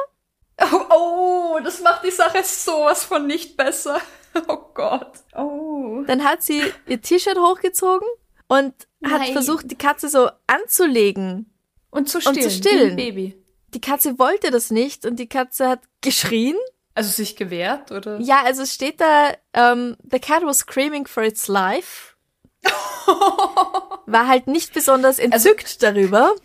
[0.62, 0.78] Oh,
[1.56, 4.00] oh, das macht die Sache sowas von nicht besser.
[4.48, 5.12] Oh Gott.
[5.36, 6.02] Oh.
[6.08, 8.08] Dann hat sie ihr T-Shirt hochgezogen
[8.48, 9.34] und hat Nein.
[9.34, 11.50] versucht, die Katze so anzulegen.
[11.90, 12.52] Und zu zu stillen.
[12.52, 12.88] stillen.
[12.88, 13.44] Wie ein Baby.
[13.74, 16.56] Die Katze wollte das nicht und die Katze hat geschrien.
[16.96, 18.20] Also sich gewehrt, oder?
[18.20, 22.16] Ja, also es steht da, ähm, the cat was screaming for its life.
[24.06, 26.36] War halt nicht besonders entzückt darüber.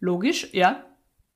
[0.00, 0.84] Logisch, ja.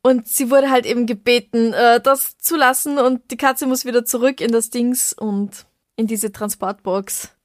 [0.02, 4.04] Und sie wurde halt eben gebeten, äh, das zu lassen und die Katze muss wieder
[4.04, 7.35] zurück in das Dings und in diese Transportbox.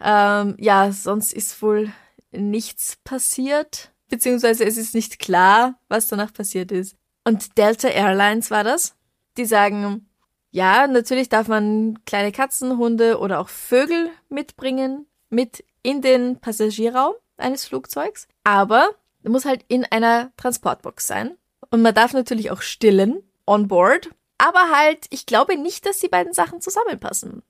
[0.00, 1.92] Ähm, ja, sonst ist wohl
[2.32, 6.96] nichts passiert, beziehungsweise es ist nicht klar, was danach passiert ist.
[7.24, 8.94] Und Delta Airlines war das.
[9.36, 10.08] Die sagen,
[10.50, 17.14] ja, natürlich darf man kleine Katzen, Hunde oder auch Vögel mitbringen, mit in den Passagierraum
[17.36, 18.28] eines Flugzeugs.
[18.44, 18.90] Aber
[19.22, 21.36] muss halt in einer Transportbox sein.
[21.70, 24.10] Und man darf natürlich auch stillen on board.
[24.38, 27.42] Aber halt, ich glaube nicht, dass die beiden Sachen zusammenpassen.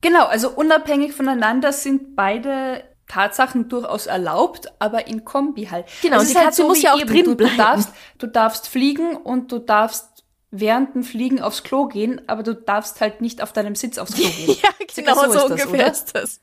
[0.00, 5.86] Genau, also unabhängig voneinander sind beide Tatsachen durchaus erlaubt, aber in Kombi halt.
[6.00, 7.56] Genau, Es und ist die halt Katze so muss ja auch eben, drin du, bleiben.
[7.56, 10.06] Du darfst, du darfst fliegen und du darfst
[10.52, 14.14] während dem Fliegen aufs Klo gehen, aber du darfst halt nicht auf deinem Sitz aufs
[14.14, 14.56] Klo gehen.
[14.94, 15.92] genau so so, ist das, ungefähr oder?
[15.92, 16.40] ist das.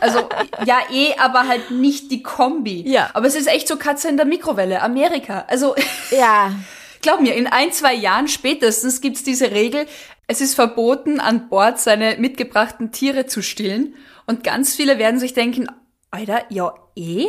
[0.00, 0.28] Also,
[0.66, 2.88] ja, eh, aber halt nicht die Kombi.
[2.90, 3.10] Ja.
[3.14, 5.44] Aber es ist echt so Katze in der Mikrowelle, Amerika.
[5.48, 5.74] Also,
[6.10, 6.52] Ja,
[7.02, 9.86] glaub mir, in ein, zwei Jahren spätestens gibt's diese Regel,
[10.26, 13.94] es ist verboten, an Bord seine mitgebrachten Tiere zu stillen.
[14.26, 15.68] Und ganz viele werden sich denken,
[16.10, 17.26] Alter, ja eh?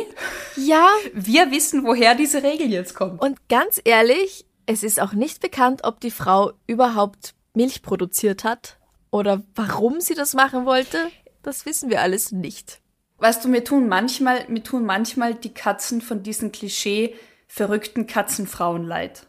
[0.56, 0.86] ja.
[1.12, 3.20] Wir wissen, woher diese Regel jetzt kommt.
[3.20, 8.78] Und ganz ehrlich, Es ist auch nicht bekannt, ob die Frau überhaupt Milch produziert hat
[9.10, 10.98] oder warum sie das machen wollte.
[11.42, 12.80] Das wissen wir alles nicht.
[13.18, 17.14] Weißt du, mir tun manchmal, mir tun manchmal die Katzen von diesen Klischee
[17.46, 19.26] verrückten Katzenfrauen leid.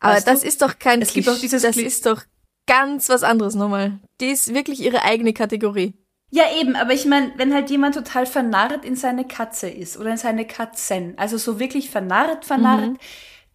[0.00, 0.46] Aber Weißt das du?
[0.48, 2.22] ist doch kein Es gibt auch dieses das Kli- ist doch
[2.66, 3.98] ganz was anderes nochmal.
[4.20, 5.94] Die ist wirklich ihre eigene Kategorie.
[6.30, 10.12] Ja, eben, aber ich meine, wenn halt jemand total vernarrt in seine Katze ist oder
[10.12, 12.96] in seine Katzen, also so wirklich vernarrt, vernarrt,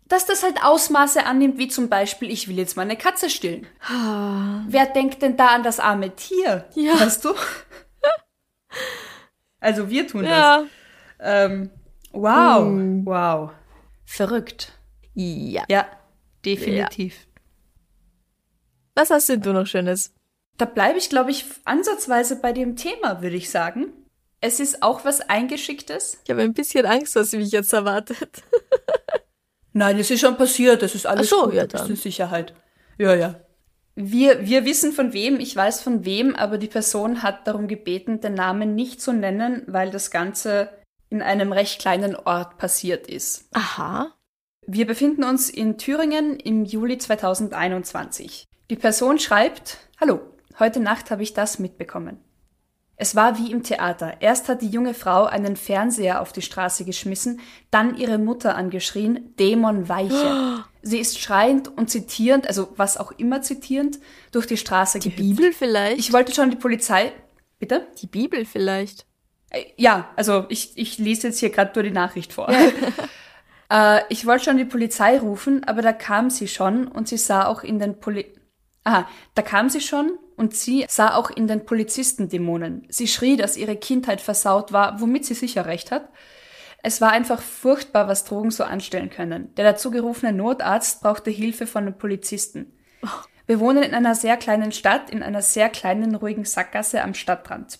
[0.08, 3.66] dass das halt Ausmaße annimmt, wie zum Beispiel, ich will jetzt meine Katze stillen.
[4.68, 6.66] Wer denkt denn da an das arme Tier?
[6.76, 7.00] Ja.
[7.00, 7.30] Weißt du?
[9.60, 10.32] also wir tun das.
[10.32, 10.64] Ja.
[11.20, 11.72] Ähm,
[12.12, 12.68] wow,
[13.06, 13.52] wow.
[14.06, 14.74] Verrückt.
[15.16, 15.64] Ja.
[15.68, 15.88] Ja,
[16.46, 17.27] definitiv.
[18.98, 20.12] Was hast denn du noch Schönes?
[20.58, 23.94] Da bleibe ich, glaube ich, ansatzweise bei dem Thema, würde ich sagen.
[24.42, 26.20] Es ist auch was Eingeschicktes.
[26.24, 28.42] Ich habe ein bisschen Angst, was mich jetzt erwartet.
[29.74, 31.88] Nein, es ist schon passiert, das ist alles Ach so, gut, ja, da bist dann.
[31.90, 32.56] du in Sicherheit.
[32.98, 33.40] Ja, ja.
[33.94, 38.20] Wir, wir wissen von wem, ich weiß von wem, aber die Person hat darum gebeten,
[38.20, 40.70] den Namen nicht zu nennen, weil das Ganze
[41.12, 43.48] in einem recht kleinen Ort passiert ist.
[43.54, 44.12] Aha.
[44.66, 48.48] Wir befinden uns in Thüringen im Juli 2021.
[48.70, 50.20] Die Person schreibt, Hallo,
[50.60, 52.18] heute Nacht habe ich das mitbekommen.
[52.98, 54.18] Es war wie im Theater.
[54.20, 57.40] Erst hat die junge Frau einen Fernseher auf die Straße geschmissen,
[57.72, 60.66] dann ihre Mutter angeschrien, Dämon weiche.
[60.82, 64.00] Sie ist schreiend und zitierend, also was auch immer zitierend,
[64.34, 65.38] durch die Straße Die gehüpft.
[65.38, 66.00] Bibel vielleicht?
[66.00, 67.14] Ich wollte schon die Polizei.
[67.60, 67.88] Bitte?
[68.02, 69.06] die Bibel vielleicht.
[69.50, 72.50] Äh, Ja, also ich, ich lese jetzt hier gerade nur die Nachricht vor.
[73.72, 77.46] äh, ich wollte schon die Polizei rufen, aber da kam sie schon und sie sah
[77.46, 78.26] auch in den Poli
[78.88, 82.88] Aha, da kam sie schon und sie sah auch in den Polizistendämonen.
[82.88, 86.08] Sie schrie, dass ihre Kindheit versaut war, womit sie sicher recht hat.
[86.84, 89.54] Es war einfach furchtbar, was Drogen so anstellen können.
[89.56, 92.78] Der dazu gerufene Notarzt brauchte Hilfe von den Polizisten.
[93.46, 97.80] Wir wohnen in einer sehr kleinen Stadt, in einer sehr kleinen, ruhigen Sackgasse am Stadtrand.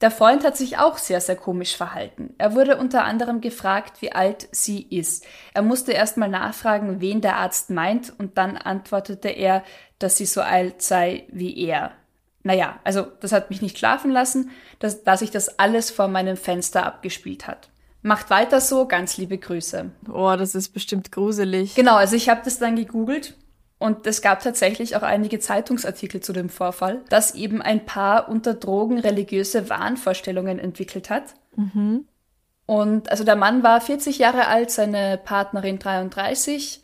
[0.00, 2.34] Der Freund hat sich auch sehr, sehr komisch verhalten.
[2.38, 5.26] Er wurde unter anderem gefragt, wie alt sie ist.
[5.54, 9.62] Er musste erst mal nachfragen, wen der Arzt meint, und dann antwortete er,
[10.00, 11.92] dass sie so alt sei wie er.
[12.42, 16.36] Naja, also das hat mich nicht schlafen lassen, dass, dass sich das alles vor meinem
[16.36, 17.68] Fenster abgespielt hat.
[18.02, 19.90] Macht weiter so, ganz liebe Grüße.
[20.10, 21.74] Oh, das ist bestimmt gruselig.
[21.74, 23.36] Genau, also ich habe das dann gegoogelt
[23.78, 28.54] und es gab tatsächlich auch einige Zeitungsartikel zu dem Vorfall, dass eben ein Paar unter
[28.54, 31.34] Drogen religiöse Wahnvorstellungen entwickelt hat.
[32.66, 36.82] Und also der Mann war 40 Jahre alt, seine Partnerin 33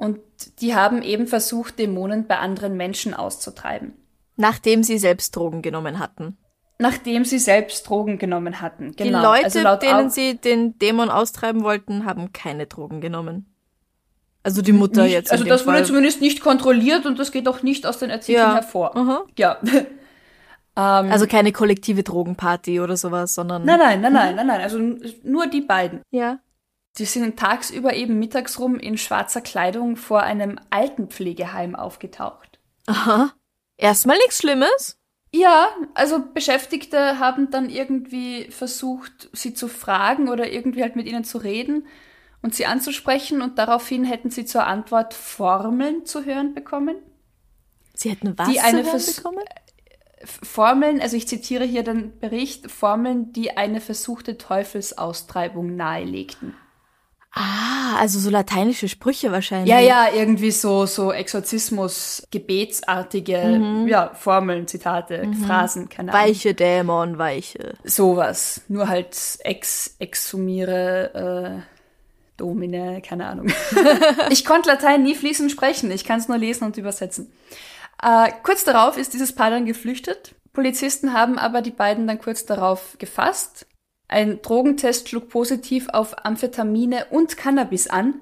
[0.00, 0.18] und
[0.60, 3.92] die haben eben versucht, Dämonen bei anderen Menschen auszutreiben,
[4.36, 6.36] Nachdem sie selbst Drogen genommen hatten.
[6.78, 8.92] nachdem sie selbst Drogen genommen hatten.
[8.96, 9.20] Genau.
[9.34, 13.46] Die Leute, also denen Au- sie den Dämon austreiben wollten, haben keine Drogen genommen.
[14.42, 15.30] Also die Mutter nicht, jetzt.
[15.30, 15.84] Also das wurde Fall.
[15.86, 18.54] zumindest nicht kontrolliert und das geht auch nicht aus den Artikeln Ja.
[18.54, 18.96] hervor.
[18.96, 19.24] Aha.
[19.36, 19.58] Ja.
[19.64, 19.86] ähm,
[20.76, 23.66] Also keine kollektive Drogenparty oder sowas, sondern.
[23.66, 24.60] Nein, nein, nein, nein, nein, nein.
[24.62, 24.78] Also
[25.22, 26.00] nur die beiden.
[26.10, 26.38] Ja.
[26.98, 32.58] Die sind tagsüber eben mittags rum in schwarzer Kleidung vor einem Altenpflegeheim aufgetaucht.
[32.86, 33.32] Aha.
[33.76, 34.98] Erstmal nichts Schlimmes.
[35.32, 41.22] Ja, also Beschäftigte haben dann irgendwie versucht, sie zu fragen oder irgendwie halt mit ihnen
[41.22, 41.86] zu reden
[42.42, 46.96] und sie anzusprechen und daraufhin hätten sie zur Antwort Formeln zu hören bekommen.
[47.94, 49.44] Sie hätten was Die eine zu hören bekommen?
[50.24, 56.54] Formeln, also ich zitiere hier den Bericht, Formeln, die eine versuchte Teufelsaustreibung nahelegten.
[57.32, 59.70] Ah, also so lateinische Sprüche wahrscheinlich.
[59.70, 66.26] Ja, ja, irgendwie so, so Exorzismus, gebetsartige, ja, Formeln, Zitate, Phrasen, keine Ahnung.
[66.26, 67.74] Weiche Dämon, weiche.
[67.84, 68.62] Sowas.
[68.66, 71.80] Nur halt ex, exhumiere, äh,
[72.36, 73.46] Domine, keine Ahnung.
[74.30, 77.30] ich konnte Latein nie fließend sprechen, ich kann es nur lesen und übersetzen.
[78.02, 80.34] Äh, kurz darauf ist dieses Paar dann geflüchtet.
[80.52, 83.66] Polizisten haben aber die beiden dann kurz darauf gefasst.
[84.10, 88.20] Ein Drogentest schlug positiv auf Amphetamine und Cannabis an.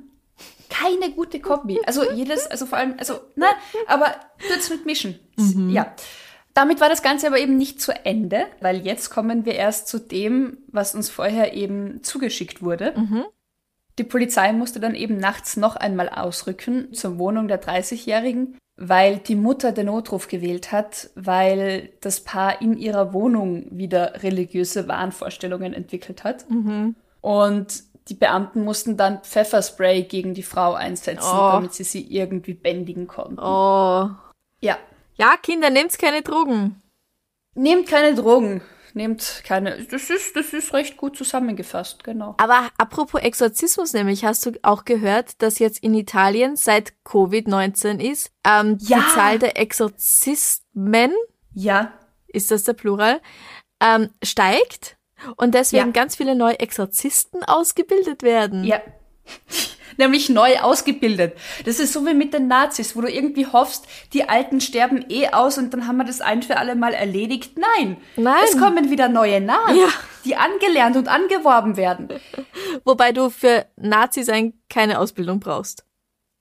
[0.69, 1.81] Keine gute Kombi.
[1.87, 3.47] Also jedes, also vor allem, also, na,
[3.87, 4.15] aber
[4.53, 5.19] tut's mit mischen.
[5.71, 5.95] Ja.
[6.53, 9.99] Damit war das Ganze aber eben nicht zu Ende, weil jetzt kommen wir erst zu
[9.99, 12.95] dem, was uns vorher eben zugeschickt wurde.
[13.99, 19.35] Die Polizei musste dann eben nachts noch einmal ausrücken zur Wohnung der 30-Jährigen, weil die
[19.35, 26.23] Mutter den Notruf gewählt hat, weil das Paar in ihrer Wohnung wieder religiöse Wahnvorstellungen entwickelt
[26.25, 26.47] hat.
[27.21, 31.51] Und die Beamten mussten dann Pfefferspray gegen die Frau einsetzen, Oh.
[31.53, 33.39] damit sie sie irgendwie bändigen konnten.
[33.41, 34.11] Oh.
[34.61, 34.79] Ja.
[35.17, 36.81] Ja, Kinder, nehmt keine Drogen.
[37.55, 38.63] Nehmt keine Drogen.
[38.99, 39.83] Nehmt keine.
[39.85, 42.35] Das ist, das ist recht gut zusammengefasst, genau.
[42.37, 48.31] Aber apropos Exorzismus nämlich, hast du auch gehört, dass jetzt in Italien seit Covid-19 ist,
[48.45, 48.99] ähm, Ja.
[48.99, 51.13] die Zahl der Exorzismen,
[51.55, 51.93] Ja,
[52.27, 53.21] ist das der Plural,
[53.81, 54.97] ähm, steigt
[55.37, 55.93] und deswegen Ja.
[55.93, 58.65] ganz viele neue Exorzisten ausgebildet werden.
[58.65, 58.81] ja.
[59.99, 61.37] Nämlich neu ausgebildet.
[61.67, 65.29] Das ist so wie mit den Nazis, wo du irgendwie hoffst, die Alten sterben eh
[65.29, 67.59] aus und dann haben wir das ein für alle Mal erledigt.
[67.59, 67.99] Nein.
[68.17, 68.45] Nein.
[68.45, 69.89] Es kommen wieder neue nach, Ja.
[70.25, 72.09] die angelernt und angeworben werden.
[72.85, 75.85] Wobei du für Nazi sein keine Ausbildung brauchst.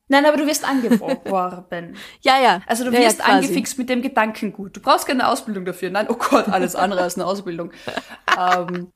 [0.09, 1.95] Nein, aber du wirst angeworben.
[2.21, 2.61] Ja, ja.
[2.65, 4.75] Also du wirst ja, angefixt mit dem Gedankengut.
[4.75, 5.89] Du brauchst keine Ausbildung dafür.
[5.89, 7.71] Nein, oh Gott, alles andere als eine Ausbildung.
[8.39, 8.91] ähm,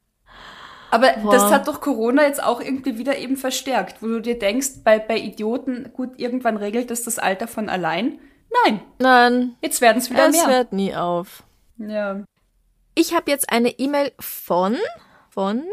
[0.91, 1.51] aber das Boah.
[1.51, 5.17] hat doch Corona jetzt auch irgendwie wieder eben verstärkt, wo du dir denkst, bei, bei
[5.17, 8.19] Idioten, gut, irgendwann regelt das das Alter von allein.
[8.65, 10.47] Nein, Nein, jetzt werden es wieder es mehr.
[10.47, 11.43] hört nie auf.
[11.77, 12.23] Ja.
[12.93, 14.77] Ich habe jetzt eine E-Mail von,
[15.29, 15.63] von,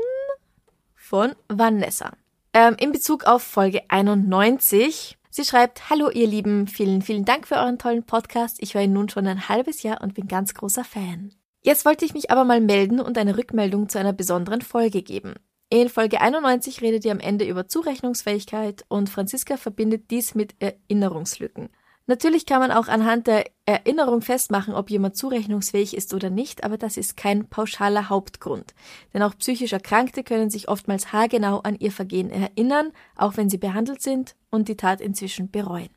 [0.94, 2.12] von Vanessa.
[2.54, 5.18] Ähm, in Bezug auf Folge 91.
[5.30, 8.58] Sie schreibt, Hallo ihr Lieben, vielen, vielen Dank für euren tollen Podcast.
[8.60, 11.32] Ich höre ihn nun schon ein halbes Jahr und bin ganz großer Fan.
[11.62, 15.34] Jetzt wollte ich mich aber mal melden und eine Rückmeldung zu einer besonderen Folge geben.
[15.70, 21.68] In Folge 91 redet ihr am Ende über Zurechnungsfähigkeit und Franziska verbindet dies mit Erinnerungslücken.
[22.06, 26.78] Natürlich kann man auch anhand der Erinnerung festmachen, ob jemand zurechnungsfähig ist oder nicht, aber
[26.78, 28.74] das ist kein pauschaler Hauptgrund.
[29.12, 33.58] Denn auch psychisch Erkrankte können sich oftmals haargenau an ihr Vergehen erinnern, auch wenn sie
[33.58, 35.90] behandelt sind und die Tat inzwischen bereuen.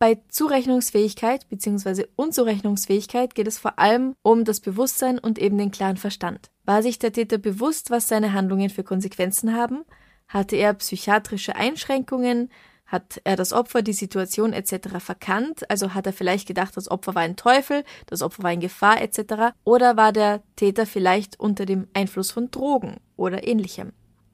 [0.00, 2.06] Bei Zurechnungsfähigkeit bzw.
[2.14, 6.52] Unzurechnungsfähigkeit geht es vor allem um das Bewusstsein und eben den klaren Verstand.
[6.64, 9.84] War sich der Täter bewusst, was seine Handlungen für Konsequenzen haben?
[10.28, 12.48] Hatte er psychiatrische Einschränkungen?
[12.86, 15.00] Hat er das Opfer, die Situation etc.
[15.00, 15.68] verkannt?
[15.68, 19.02] Also hat er vielleicht gedacht, das Opfer war ein Teufel, das Opfer war in Gefahr
[19.02, 19.52] etc.
[19.64, 23.92] Oder war der Täter vielleicht unter dem Einfluss von Drogen oder ähnlichem?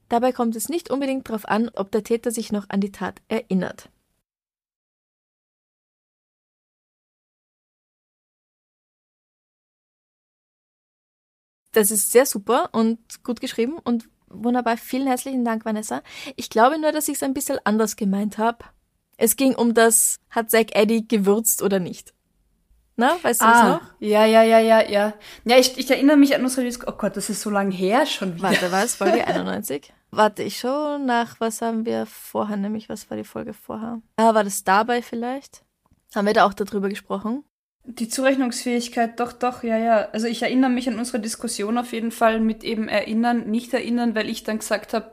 [0.09, 3.19] Dabei kommt es nicht unbedingt darauf an, ob der Täter sich noch an die Tat
[3.29, 3.89] erinnert.
[11.75, 14.77] Das ist sehr super und gut geschrieben und wunderbar.
[14.77, 16.01] Vielen herzlichen Dank, Vanessa.
[16.35, 18.59] Ich glaube nur, dass ich es ein bisschen anders gemeint habe.
[19.17, 22.13] Es ging um das, hat Zack Eddie gewürzt oder nicht?
[22.97, 23.81] Na, weißt du das Ah, noch?
[23.99, 25.13] ja, ja, ja, ja, ja.
[25.43, 26.93] Ja, ich, ich erinnere mich an unsere Diskussion.
[26.95, 28.43] Oh Gott, das ist so lang her schon wieder.
[28.43, 28.95] Warte, was?
[28.97, 29.91] Folge 91?
[30.11, 34.01] Warte, ich schaue nach, was haben wir vorher, nämlich was war die Folge vorher?
[34.15, 35.65] Ah, war das dabei vielleicht?
[36.15, 37.43] Haben wir da auch darüber gesprochen?
[37.87, 40.09] Die Zurechnungsfähigkeit, doch, doch, ja, ja.
[40.11, 44.15] Also ich erinnere mich an unsere Diskussion auf jeden Fall mit eben erinnern, nicht erinnern,
[44.15, 45.11] weil ich dann gesagt habe,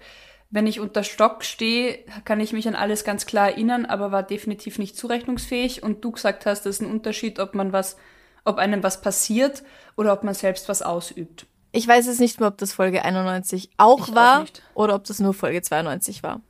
[0.51, 4.23] wenn ich unter Stock stehe, kann ich mich an alles ganz klar erinnern, aber war
[4.23, 5.83] definitiv nicht zurechnungsfähig.
[5.83, 7.97] Und du gesagt hast, das ist ein Unterschied, ob man was,
[8.45, 9.63] ob einem was passiert
[9.97, 11.47] oder ob man selbst was ausübt.
[11.73, 14.63] Ich weiß jetzt nicht mehr, ob das Folge 91 auch Ich auch war nicht.
[14.75, 16.41] oder ob das nur Folge 92 war.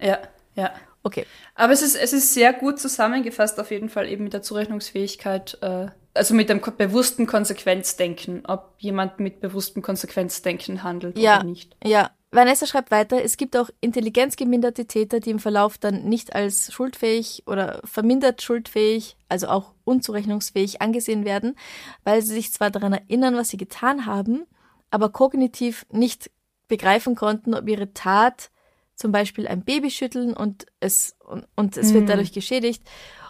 [0.00, 0.18] Ja,
[0.54, 0.72] ja.
[1.06, 1.24] Okay.
[1.54, 5.56] Aber es ist, es ist sehr gut zusammengefasst, auf jeden Fall eben mit der Zurechnungsfähigkeit,
[5.62, 11.76] äh, also mit dem bewussten Konsequenzdenken, ob jemand mit bewusstem Konsequenzdenken handelt Ja, oder nicht.
[11.84, 12.10] ja.
[12.32, 17.44] Vanessa schreibt weiter, es gibt auch intelligenzgeminderte Täter, die im Verlauf dann nicht als schuldfähig
[17.46, 21.56] oder vermindert schuldfähig, also auch unzurechnungsfähig angesehen werden,
[22.02, 24.44] weil sie sich zwar daran erinnern, was sie getan haben,
[24.90, 26.30] aber kognitiv nicht
[26.66, 28.50] begreifen konnten, ob ihre Tat
[28.96, 32.82] zum Beispiel ein Baby schütteln und es, und, und es wird dadurch geschädigt,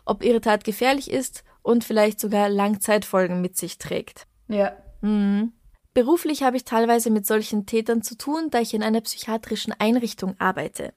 [0.05, 4.27] ob ihre Tat gefährlich ist und vielleicht sogar Langzeitfolgen mit sich trägt.
[4.49, 4.77] Ja.
[5.03, 5.53] Mhm.
[5.95, 10.35] Beruflich habe ich teilweise mit solchen Tätern zu tun, da ich in einer psychiatrischen Einrichtung
[10.39, 10.93] arbeite.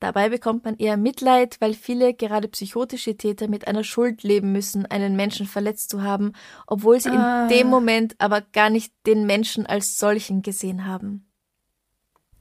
[0.00, 4.86] Dabei bekommt man eher Mitleid, weil viele gerade psychotische Täter mit einer Schuld leben müssen,
[4.86, 6.34] einen Menschen verletzt zu haben,
[6.68, 7.42] obwohl sie Ah.
[7.42, 11.27] in dem Moment aber gar nicht den Menschen als solchen gesehen haben.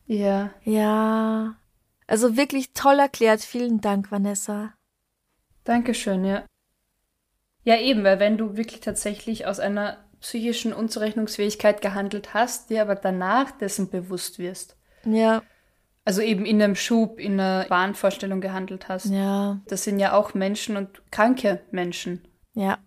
[0.07, 0.51] Ja.
[0.63, 1.55] Ja.
[2.07, 3.41] Also wirklich toll erklärt.
[3.41, 4.73] Vielen Dank, Vanessa.
[5.63, 6.45] Dankeschön, ja.
[7.63, 12.95] Ja, eben, weil wenn du wirklich tatsächlich aus einer psychischen Unzurechnungsfähigkeit gehandelt hast, dir aber
[12.95, 14.77] danach dessen bewusst wirst.
[15.03, 15.43] Ja,
[16.05, 19.07] Also eben in einem Schub, in einer Wahnvorstellung gehandelt hast.
[19.07, 22.25] ja, Das sind ja auch Menschen und kranke Menschen.
[22.53, 22.77] ja.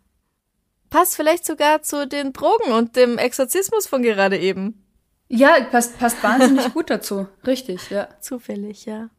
[0.88, 4.84] Passt vielleicht sogar zu den Drogen und dem Exorzismus von gerade eben.
[5.32, 7.28] Ja, passt, passt wahnsinnig gut dazu.
[7.46, 8.08] Richtig, ja.
[8.20, 9.10] Zufällig, ja.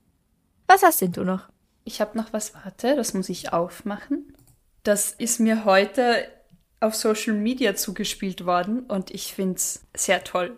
[0.68, 1.47] Was hast denn du noch?
[1.86, 4.36] Ich habe noch was, warte, das muss ich aufmachen.
[4.84, 6.28] Das ist mir heute
[6.82, 10.57] auf Social Media zugespielt worden und ich find's sehr toll.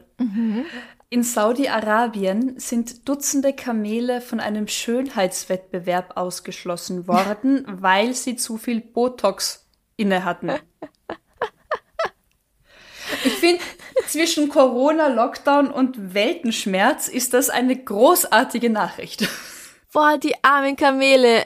[1.09, 9.69] In Saudi-Arabien sind Dutzende Kamele von einem Schönheitswettbewerb ausgeschlossen worden, weil sie zu viel Botox
[9.97, 10.51] inne hatten.
[13.25, 13.61] Ich finde,
[14.07, 19.27] zwischen Corona, Lockdown und Weltenschmerz ist das eine großartige Nachricht.
[19.91, 21.45] Boah, die armen Kamele.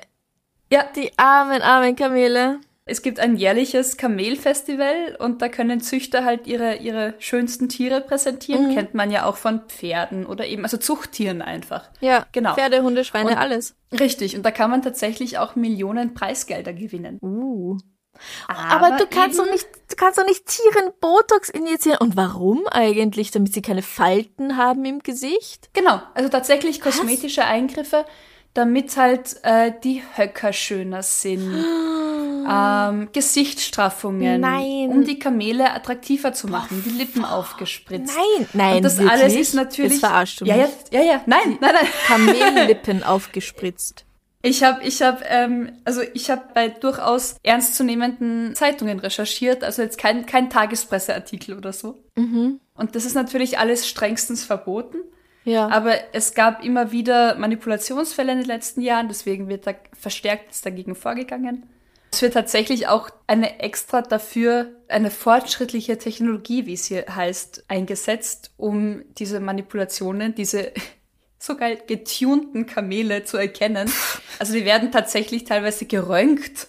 [0.71, 2.59] Ja, Die armen, armen Kamele.
[2.85, 8.73] es gibt ein jährliches Kamelfestival und da können Züchter halt ihre, ihre schönsten Tiere präsentieren.
[8.73, 11.89] Kennt man ja auch von Pferden oder eben, also Zuchttieren einfach.
[12.01, 12.53] Ja, Genau.
[12.55, 13.75] Pferde, Hunde, Schweine, Und- alles.
[13.97, 17.19] Richtig, und da kann man tatsächlich auch Millionen Preisgelder gewinnen.
[17.21, 17.77] Uh.
[18.47, 21.99] Aber, du kannst doch nicht, du kannst doch nicht Tieren Botox injizieren.
[21.99, 23.31] Und warum eigentlich?
[23.31, 25.69] Damit sie keine Falten haben im Gesicht?
[25.73, 28.05] Genau, also tatsächlich kosmetische Eingriffe,
[28.53, 31.65] damit halt äh, die Höcker schöner sind.
[32.49, 34.89] Ähm, Gesichtsstraffungen, Nein.
[34.89, 38.15] um die Kamele attraktiver zu machen, die Lippen aufgespritzt.
[38.15, 39.11] Nein, nein, Und das wirklich?
[39.11, 39.91] alles ist natürlich.
[39.93, 40.69] Jetzt verarschst du ja, mich.
[40.91, 41.87] ja, ja, ja, nein, nein, nein.
[42.07, 44.06] Kamellippen aufgespritzt.
[44.47, 49.97] Ich habe, ich habe, ähm, also ich habe bei durchaus ernstzunehmenden Zeitungen recherchiert, also jetzt
[49.97, 52.01] kein kein Tagespresseartikel oder so.
[52.15, 52.61] Mhm.
[52.73, 54.99] Und das ist natürlich alles strengstens verboten.
[55.43, 55.67] Ja.
[55.67, 60.95] Aber es gab immer wieder Manipulationsfälle in den letzten Jahren, deswegen wird da verstärkt dagegen
[60.95, 61.65] vorgegangen.
[62.11, 68.51] Es wird tatsächlich auch eine extra dafür, eine fortschrittliche Technologie, wie es hier heißt, eingesetzt,
[68.55, 70.71] um diese Manipulationen, diese
[71.39, 73.91] so geil getunten Kamele zu erkennen.
[74.39, 76.67] Also die werden tatsächlich teilweise geröntgt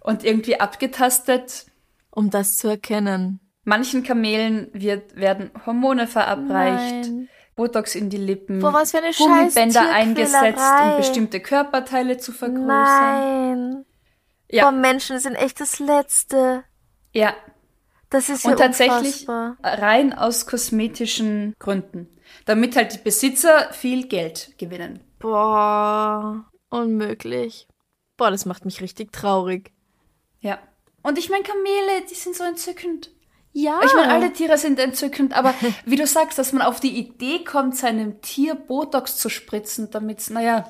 [0.00, 1.66] und irgendwie abgetastet.
[2.10, 3.40] um das zu erkennen.
[3.64, 7.10] Manchen Kamelen wird, werden Hormone verabreicht.
[7.10, 7.28] Nein.
[7.54, 12.66] Botox in die Lippen, Boah, was für eine Gummibänder eingesetzt, um bestimmte Körperteile zu vergrößern.
[12.66, 13.84] Nein.
[14.50, 14.64] Ja.
[14.70, 16.62] Boah, Menschen sind echt das Letzte.
[17.12, 17.34] Ja,
[18.10, 19.56] Das ist ja und tatsächlich unfassbar.
[19.62, 22.08] rein aus kosmetischen Gründen,
[22.48, 25.00] damit halt die Besitzer viel Geld gewinnen.
[25.18, 27.68] Boah, unmöglich.
[28.16, 29.70] Boah, das macht mich richtig traurig.
[30.40, 30.58] Ja.
[31.02, 33.10] Und ich meine, Kamele, die sind so entzückend.
[33.52, 33.80] Ja.
[33.84, 35.52] Ich meine, alle Tiere sind entzückend, aber
[35.84, 40.30] wie du sagst, dass man auf die Idee kommt, seinem Tier Botox zu spritzen, damit's,
[40.30, 40.66] naja,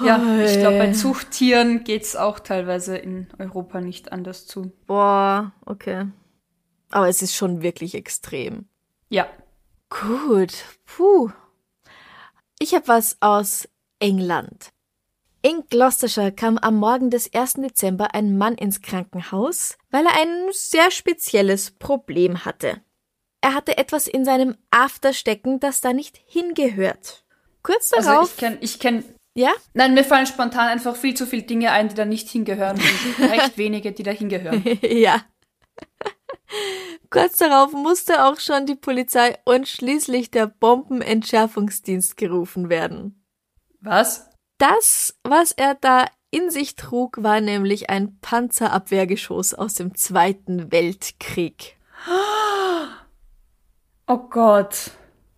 [0.00, 4.72] ja, ich glaube, bei Zuchttieren geht's auch teilweise in Europa nicht anders zu.
[4.86, 6.06] Boah, okay.
[6.90, 8.66] Aber es ist schon wirklich extrem.
[9.08, 9.28] Ja.
[10.00, 10.52] Gut,
[10.86, 11.30] puh.
[12.58, 13.68] Ich habe was aus
[13.98, 14.72] England.
[15.42, 17.54] In Gloucestershire kam am Morgen des 1.
[17.54, 22.80] Dezember ein Mann ins Krankenhaus, weil er ein sehr spezielles Problem hatte.
[23.40, 27.24] Er hatte etwas in seinem After stecken, das da nicht hingehört.
[27.64, 31.26] Kurz Also darauf, ich kenne, ich kenn, ja, nein, mir fallen spontan einfach viel zu
[31.26, 34.62] viele Dinge ein, die da nicht hingehören und recht wenige, die da hingehören.
[34.82, 35.22] ja.
[37.10, 43.24] Kurz darauf musste auch schon die Polizei und schließlich der Bombenentschärfungsdienst gerufen werden.
[43.80, 44.30] Was?
[44.58, 51.76] Das, was er da in sich trug, war nämlich ein Panzerabwehrgeschoss aus dem Zweiten Weltkrieg.
[54.08, 54.90] Oh Gott.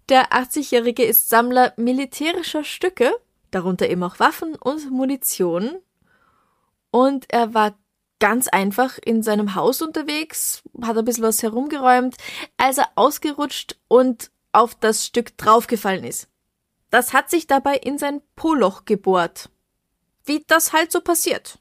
[0.09, 3.15] Der 80-Jährige ist Sammler militärischer Stücke,
[3.51, 5.77] darunter eben auch Waffen und Munition.
[6.91, 7.75] Und er war
[8.25, 12.17] ganz einfach in seinem Haus unterwegs, hat ein bisschen was herumgeräumt,
[12.57, 16.31] als er ausgerutscht und auf das Stück draufgefallen ist.
[16.89, 19.51] Das hat sich dabei in sein Poloch gebohrt.
[20.25, 21.59] Wie das halt so passiert.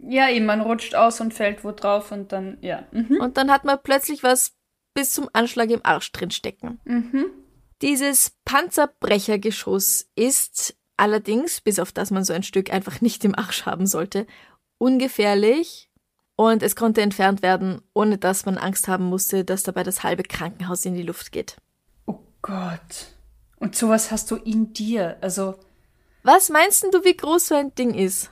[0.00, 2.88] Ja, eben, man rutscht aus und fällt wo drauf und dann, ja.
[2.90, 3.20] Mhm.
[3.20, 4.56] Und dann hat man plötzlich was
[4.94, 6.80] bis zum Anschlag im Arsch drin stecken.
[6.86, 7.26] Mhm.
[7.82, 13.64] Dieses Panzerbrechergeschoss ist allerdings, bis auf das man so ein Stück einfach nicht im Arsch
[13.64, 14.26] haben sollte,
[14.78, 15.89] ungefährlich
[16.48, 20.22] und es konnte entfernt werden, ohne dass man Angst haben musste, dass dabei das halbe
[20.22, 21.58] Krankenhaus in die Luft geht.
[22.06, 23.08] Oh Gott.
[23.56, 25.18] Und sowas hast du in dir.
[25.20, 25.56] Also,
[26.22, 28.30] Was meinst denn du, wie groß so ein Ding ist?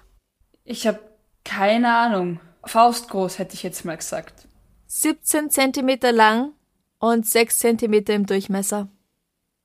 [0.65, 1.01] ich habe
[1.45, 2.41] keine Ahnung.
[2.65, 4.49] Faustgroß hätte ich jetzt mal gesagt.
[4.87, 6.53] 17 Zentimeter lang
[6.99, 8.89] und 6 Zentimeter im Durchmesser.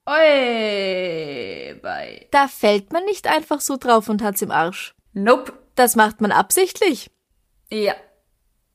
[0.06, 2.28] Oi, bei.
[2.32, 4.96] Da fällt man nicht einfach so drauf und hat's im Arsch.
[5.14, 5.54] Nope.
[5.76, 7.10] Das macht man absichtlich.
[7.70, 7.96] Ja.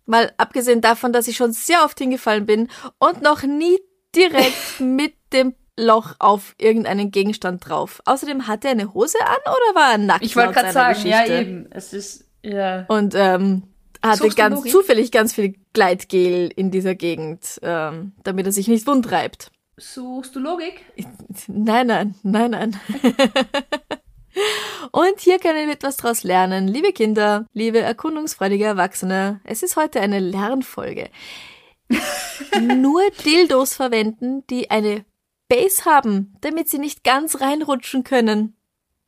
[0.09, 3.78] Mal abgesehen davon, dass ich schon sehr oft hingefallen bin und noch nie
[4.16, 8.00] direkt mit dem Loch auf irgendeinen Gegenstand drauf.
[8.06, 10.24] Außerdem hatte er eine Hose an oder war er nackt?
[10.24, 11.42] Ich wollte gerade sagen, ja Geschichte?
[11.42, 11.66] eben.
[11.70, 12.86] Es ist, ja.
[12.88, 13.64] Und ähm,
[14.02, 18.86] hatte Suchst ganz zufällig ganz viel Gleitgel in dieser Gegend, ähm, damit er sich nicht
[18.86, 19.50] wundreibt.
[19.76, 20.86] Suchst du Logik?
[21.48, 22.80] Nein, nein, nein, nein.
[24.93, 26.68] Und hier können wir etwas draus lernen.
[26.68, 31.11] Liebe Kinder, liebe erkundungsfreudige Erwachsene, es ist heute eine Lernfolge.
[32.61, 35.05] Nur Dildos verwenden, die eine
[35.49, 38.57] Base haben, damit sie nicht ganz reinrutschen können.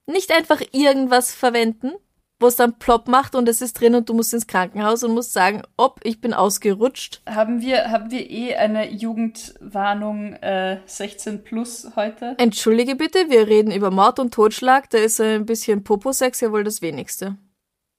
[0.06, 1.92] Nicht einfach irgendwas verwenden.
[2.40, 5.14] Wo es dann plopp macht und es ist drin und du musst ins Krankenhaus und
[5.14, 7.20] musst sagen, ob ich bin ausgerutscht.
[7.28, 12.34] Haben wir, haben wir eh eine Jugendwarnung äh, 16 plus heute?
[12.38, 16.64] Entschuldige bitte, wir reden über Mord und Totschlag, da ist ein bisschen Poposex ja wohl
[16.64, 17.36] das wenigste.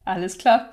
[0.04, 0.72] Alles klar.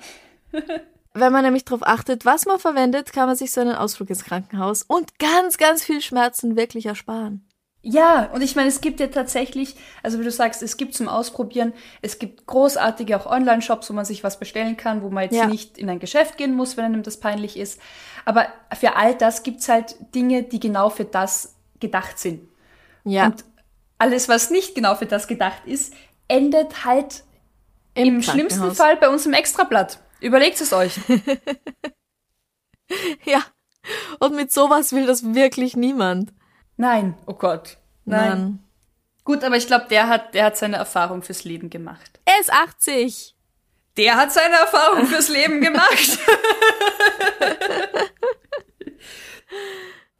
[1.13, 4.23] Wenn man nämlich darauf achtet, was man verwendet, kann man sich so einen Ausflug ins
[4.23, 7.48] Krankenhaus und ganz, ganz viel Schmerzen wirklich ersparen.
[7.81, 11.07] Ja, und ich meine, es gibt ja tatsächlich, also wie du sagst, es gibt zum
[11.07, 11.71] Ausprobieren,
[12.01, 15.47] es gibt großartige auch Online-Shops, wo man sich was bestellen kann, wo man jetzt Ja.
[15.47, 17.79] nicht in ein Geschäft gehen muss, wenn einem das peinlich ist.
[18.25, 22.49] Aber für all das gibt's halt Dinge, die genau für das gedacht sind.
[23.05, 23.45] Ja, Und
[23.97, 25.93] alles, was nicht genau für das gedacht ist,
[26.27, 27.23] endet halt
[27.93, 28.77] im, schlimmsten Krankenhaus.
[28.77, 29.99] Fall bei uns im Extrablatt.
[30.19, 30.99] Überlegt es euch.
[33.23, 33.43] Ja.
[34.19, 36.31] Und mit sowas will das wirklich niemand.
[36.79, 37.77] Nein, oh Gott.
[38.05, 38.29] Nein.
[38.29, 38.59] Mann.
[39.25, 42.21] Gut, aber ich glaube, der hat, der hat seine Erfahrung fürs Leben gemacht.
[42.23, 43.35] Er ist 80.
[43.97, 46.19] Der hat seine Erfahrung fürs Leben gemacht.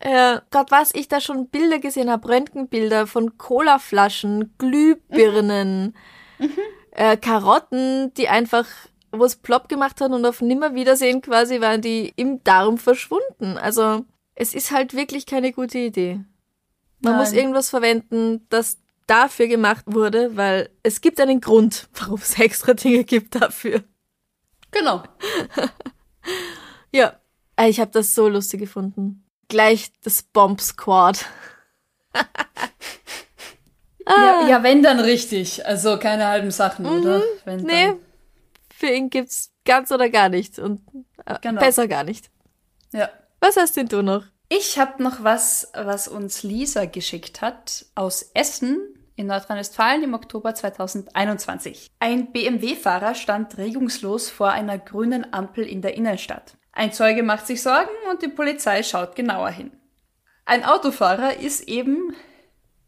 [0.01, 5.93] Äh, Gott, was ich da schon Bilder gesehen habe, Röntgenbilder von Colaflaschen, Glühbirnen,
[6.91, 8.65] äh, Karotten, die einfach,
[9.11, 13.57] wo es plopp gemacht hat und auf Nimmerwiedersehen quasi waren die im Darm verschwunden.
[13.57, 14.05] Also
[14.35, 16.21] es ist halt wirklich keine gute Idee.
[17.01, 17.21] Man Nein.
[17.21, 18.77] muss irgendwas verwenden, das
[19.07, 23.83] dafür gemacht wurde, weil es gibt einen Grund, warum es extra Dinge gibt dafür.
[24.71, 25.03] genau.
[26.91, 27.19] Ja,
[27.55, 29.23] äh, ich habe das so lustig gefunden.
[29.47, 31.25] Gleich das Bomb Squad.
[34.07, 35.63] Ja, ja, wenn dann richtig.
[35.67, 37.21] Also keine halben Sachen, oder?
[37.45, 37.99] Wenn Nee, Dann.
[38.75, 40.81] für ihn gibt's ganz oder gar nicht und
[41.25, 41.59] äh, Genau.
[41.61, 42.31] besser gar nicht.
[42.91, 43.09] Ja.
[43.39, 44.23] Was hast denn du noch?
[44.51, 48.79] Ich habe noch was, was uns Lisa geschickt hat aus Essen
[49.15, 51.91] in Nordrhein-Westfalen im Oktober 2021.
[51.99, 56.57] Ein BMW-Fahrer stand regungslos vor einer grünen Ampel in der Innenstadt.
[56.71, 59.71] Ein Zeuge macht sich Sorgen und die Polizei schaut genauer hin.
[60.45, 62.15] Ein Autofahrer ist eben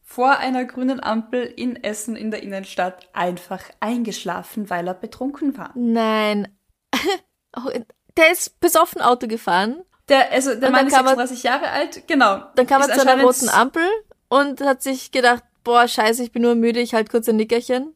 [0.02, 5.72] vor einer grünen Ampel in Essen in der Innenstadt einfach eingeschlafen, weil er betrunken war.
[5.76, 6.48] Nein.
[7.54, 7.70] Oh,
[8.16, 9.84] der ist besoffen Auto gefahren.
[10.12, 12.44] Der, also, der Mann ist kam er- 36 Jahre alt, genau.
[12.56, 13.84] Dann kam er zu einer roten Ampel
[14.30, 17.96] und hat sich gedacht, boah, scheiße, ich bin nur müde, ich halt kurz ein Nickerchen.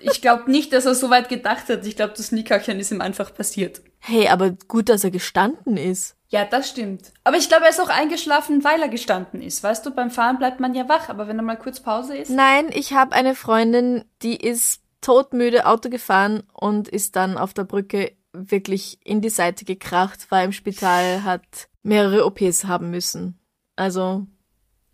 [0.00, 1.86] Ich glaube nicht, dass er so weit gedacht hat.
[1.86, 3.82] Ich glaube, das Nickerchen ist ihm einfach passiert.
[4.00, 6.16] Hey, aber gut, dass er gestanden ist.
[6.28, 7.12] Ja, das stimmt.
[7.22, 9.62] Aber ich glaube, er ist auch eingeschlafen, weil er gestanden ist.
[9.62, 12.30] Weißt du, beim Fahren bleibt man ja wach, aber wenn er mal kurz Pause ist.
[12.30, 17.62] Nein, ich habe eine Freundin, die ist todmüde Auto gefahren und ist dann auf der
[17.64, 18.12] Brücke
[18.50, 23.38] wirklich in die Seite gekracht, war im Spital, hat mehrere OPs haben müssen.
[23.76, 24.26] Also,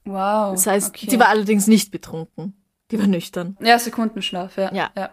[0.05, 0.53] Wow.
[0.55, 1.07] das heißt, okay.
[1.07, 2.55] die war allerdings nicht betrunken.
[2.90, 3.57] Die war nüchtern.
[3.61, 4.72] Ja, Sekundenschlaf, ja.
[4.74, 4.90] Ja.
[4.97, 5.11] ja.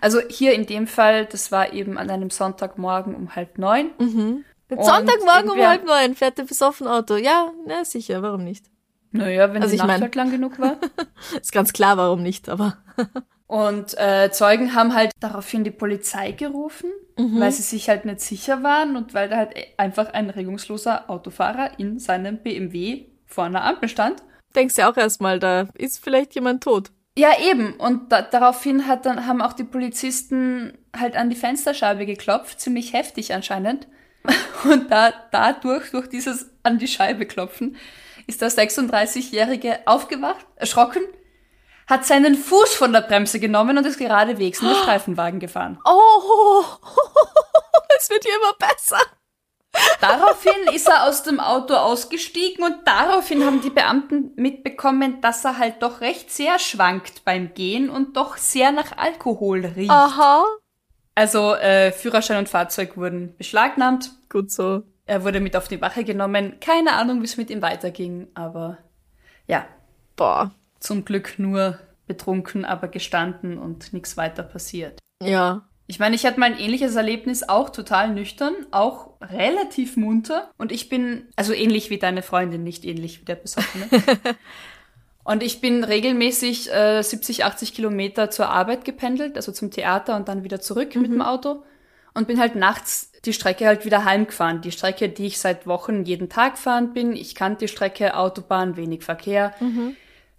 [0.00, 3.90] Also hier in dem Fall, das war eben an einem Sonntagmorgen um halb neun.
[3.98, 4.44] Mhm.
[4.68, 7.16] Sonntagmorgen um halb neun fährt der besoffen Auto.
[7.16, 8.66] Ja, na sicher, warum nicht?
[9.10, 10.76] Naja, wenn Also die ich Nacht mein- halt lang genug war.
[11.40, 12.78] Ist ganz klar, warum nicht, aber.
[13.52, 17.38] Und äh, Zeugen haben halt daraufhin die Polizei gerufen, Mhm.
[17.40, 21.78] weil sie sich halt nicht sicher waren und weil da halt einfach ein regungsloser Autofahrer
[21.78, 24.22] in seinem BMW vor einer Ampel stand.
[24.56, 26.90] Denkst ja auch erstmal, da ist vielleicht jemand tot.
[27.18, 27.74] Ja, eben.
[27.74, 32.94] Und da, daraufhin hat dann, haben auch die Polizisten halt an die Fensterscheibe geklopft, ziemlich
[32.94, 33.86] heftig anscheinend.
[34.64, 37.76] Und da, dadurch, durch dieses an die Scheibe klopfen,
[38.26, 41.02] ist der 36-Jährige aufgewacht, erschrocken,
[41.92, 45.78] hat seinen Fuß von der Bremse genommen und ist geradewegs in den Streifenwagen gefahren.
[45.84, 46.64] Oh,
[47.98, 48.98] es wird hier immer besser.
[50.00, 55.58] Daraufhin ist er aus dem Auto ausgestiegen und daraufhin haben die Beamten mitbekommen, dass er
[55.58, 59.90] halt doch recht sehr schwankt beim Gehen und doch sehr nach Alkohol riecht.
[59.90, 60.44] Aha.
[61.14, 64.10] Also äh, Führerschein und Fahrzeug wurden beschlagnahmt.
[64.28, 64.82] Gut so.
[65.04, 66.58] Er wurde mit auf die Wache genommen.
[66.60, 68.78] Keine Ahnung, wie es mit ihm weiterging, aber
[69.46, 69.66] ja,
[70.16, 70.52] Boah.
[70.82, 74.98] Zum Glück nur betrunken, aber gestanden und nichts weiter passiert.
[75.22, 75.66] Ja.
[75.86, 80.50] Ich meine, ich hatte mal ein ähnliches Erlebnis, auch total nüchtern, auch relativ munter.
[80.56, 83.88] Und ich bin, also ähnlich wie deine Freundin, nicht ähnlich wie der Besoffene.
[85.24, 90.28] und ich bin regelmäßig äh, 70, 80 Kilometer zur Arbeit gependelt, also zum Theater und
[90.28, 91.62] dann wieder zurück mit dem Auto.
[92.14, 94.60] Und bin halt nachts die Strecke halt wieder heimgefahren.
[94.60, 97.16] Die Strecke, die ich seit Wochen jeden Tag fahren bin.
[97.16, 99.54] Ich kannte die Strecke, Autobahn, wenig Verkehr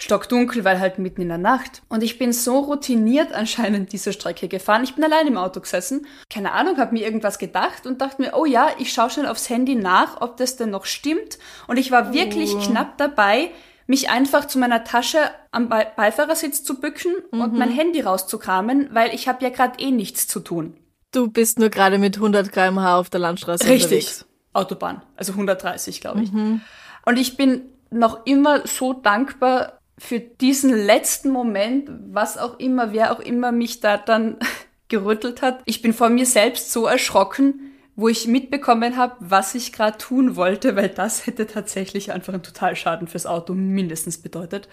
[0.04, 1.82] stockdunkel, weil halt mitten in der Nacht.
[1.88, 4.84] Und ich bin so routiniert anscheinend diese Strecke gefahren.
[4.84, 6.06] Ich bin allein im Auto gesessen.
[6.30, 9.50] Keine Ahnung, habe mir irgendwas gedacht und dachte mir, oh ja, ich schaue schnell aufs
[9.50, 11.40] Handy nach, ob das denn noch stimmt.
[11.68, 13.52] Und ich war wirklich knapp dabei,
[13.88, 15.20] mich einfach zu meiner Tasche
[15.52, 17.42] am Be Beifahrersitz zu bücken mhm.
[17.42, 20.76] und mein Handy rauszukramen, weil ich habe ja gerade eh nichts zu tun.
[21.12, 23.84] Du bist nur gerade mit 100 km/h auf der Landstraße Richtig.
[23.84, 24.26] unterwegs.
[24.54, 26.32] Autobahn, also 130, glaube ich.
[26.32, 26.62] Mhm.
[27.06, 33.12] Und ich bin noch immer so dankbar für diesen letzten Moment, was auch immer, wer
[33.12, 34.38] auch immer mich da dann
[34.88, 35.62] gerüttelt hat.
[35.66, 40.36] Ich bin vor mir selbst so erschrocken, wo ich mitbekommen habe, was ich gerade tun
[40.36, 44.68] wollte, weil das hätte tatsächlich einfach einen Totalschaden fürs Auto mindestens bedeutet.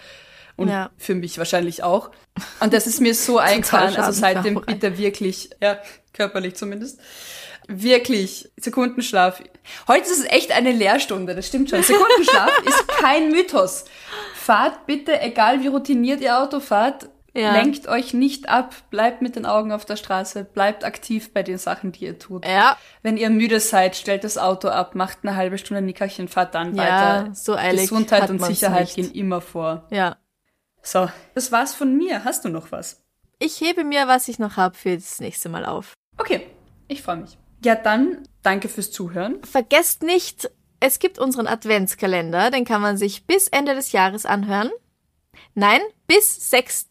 [0.57, 0.89] Und ja.
[0.97, 2.11] für mich wahrscheinlich auch.
[2.59, 5.79] Und das ist mir so eingefahren, also seitdem bitte wirklich, ja,
[6.13, 6.99] körperlich zumindest,
[7.67, 9.41] wirklich Sekundenschlaf.
[9.87, 11.83] Heute ist es echt eine Lehrstunde, das stimmt schon.
[11.83, 13.85] Sekundenschlaf ist kein Mythos.
[14.35, 17.53] Fahrt bitte, egal wie routiniert ihr Auto fahrt, ja.
[17.53, 21.57] Lenkt euch nicht ab, bleibt mit den Augen auf der Straße, bleibt aktiv bei den
[21.57, 22.45] Sachen, die ihr tut.
[22.45, 22.77] Ja.
[23.03, 26.75] Wenn ihr müde seid, stellt das Auto ab, macht eine halbe Stunde Nickerchen, fahrt dann
[26.75, 27.33] ja, weiter.
[27.33, 28.95] So eilig Gesundheit und Sicherheit nicht.
[28.95, 29.87] gehen immer vor.
[29.91, 30.17] Ja.
[30.81, 32.25] So, das war's von mir.
[32.25, 33.01] Hast du noch was?
[33.39, 35.93] Ich hebe mir, was ich noch habe, für das nächste Mal auf.
[36.17, 36.47] Okay,
[36.87, 37.37] ich freue mich.
[37.63, 39.43] Ja, dann danke fürs Zuhören.
[39.43, 40.49] Vergesst nicht,
[40.79, 44.71] es gibt unseren Adventskalender, den kann man sich bis Ende des Jahres anhören.
[45.53, 46.89] Nein, bis 6.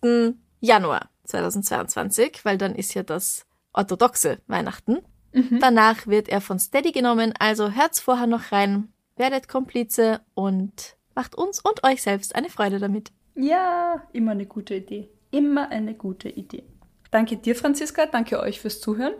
[0.60, 4.98] Januar 2022, weil dann ist ja das orthodoxe Weihnachten.
[5.32, 5.58] Mhm.
[5.60, 11.34] Danach wird er von Steady genommen, also hört's vorher noch rein, werdet Komplize und macht
[11.34, 13.12] uns und euch selbst eine Freude damit.
[13.34, 15.08] Ja, immer eine gute Idee.
[15.30, 16.64] Immer eine gute Idee.
[17.10, 18.06] Danke dir, Franziska.
[18.06, 19.14] Danke euch fürs Zuhören.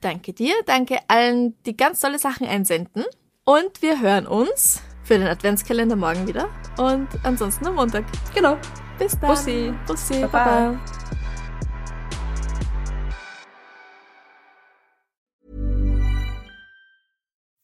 [0.00, 0.54] Danke dir.
[0.66, 3.04] Danke allen, die ganz tolle Sachen einsenden.
[3.44, 8.04] Und wir hören uns für den Adventskalender morgen wieder und ansonsten am Montag.
[8.34, 8.58] Genau.
[8.98, 9.30] Bis dann.
[9.30, 9.72] Bussi.
[9.86, 10.20] Bussi.
[10.20, 10.44] Baba.
[10.44, 10.80] Baba.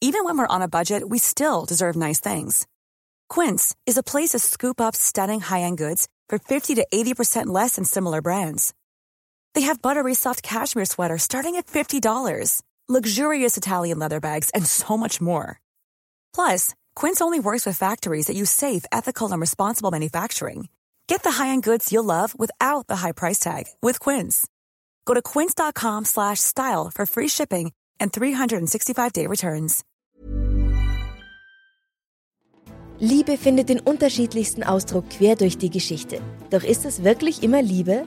[0.00, 2.66] Even when we're on a budget, we still deserve nice things.
[3.28, 7.76] Quince is a place to scoop up stunning high-end goods for 50 to 80% less
[7.76, 8.74] than similar brands.
[9.54, 14.98] They have buttery soft cashmere sweaters starting at $50, luxurious Italian leather bags, and so
[14.98, 15.58] much more.
[16.34, 20.68] Plus, Quince only works with factories that use safe, ethical, and responsible manufacturing.
[21.06, 24.46] Get the high-end goods you'll love without the high price tag with Quince.
[25.06, 29.84] Go to quince.com/style for free shipping and 365-day returns.
[33.00, 36.20] Liebe findet den unterschiedlichsten Ausdruck quer durch die Geschichte.
[36.50, 38.06] Doch ist es wirklich immer Liebe?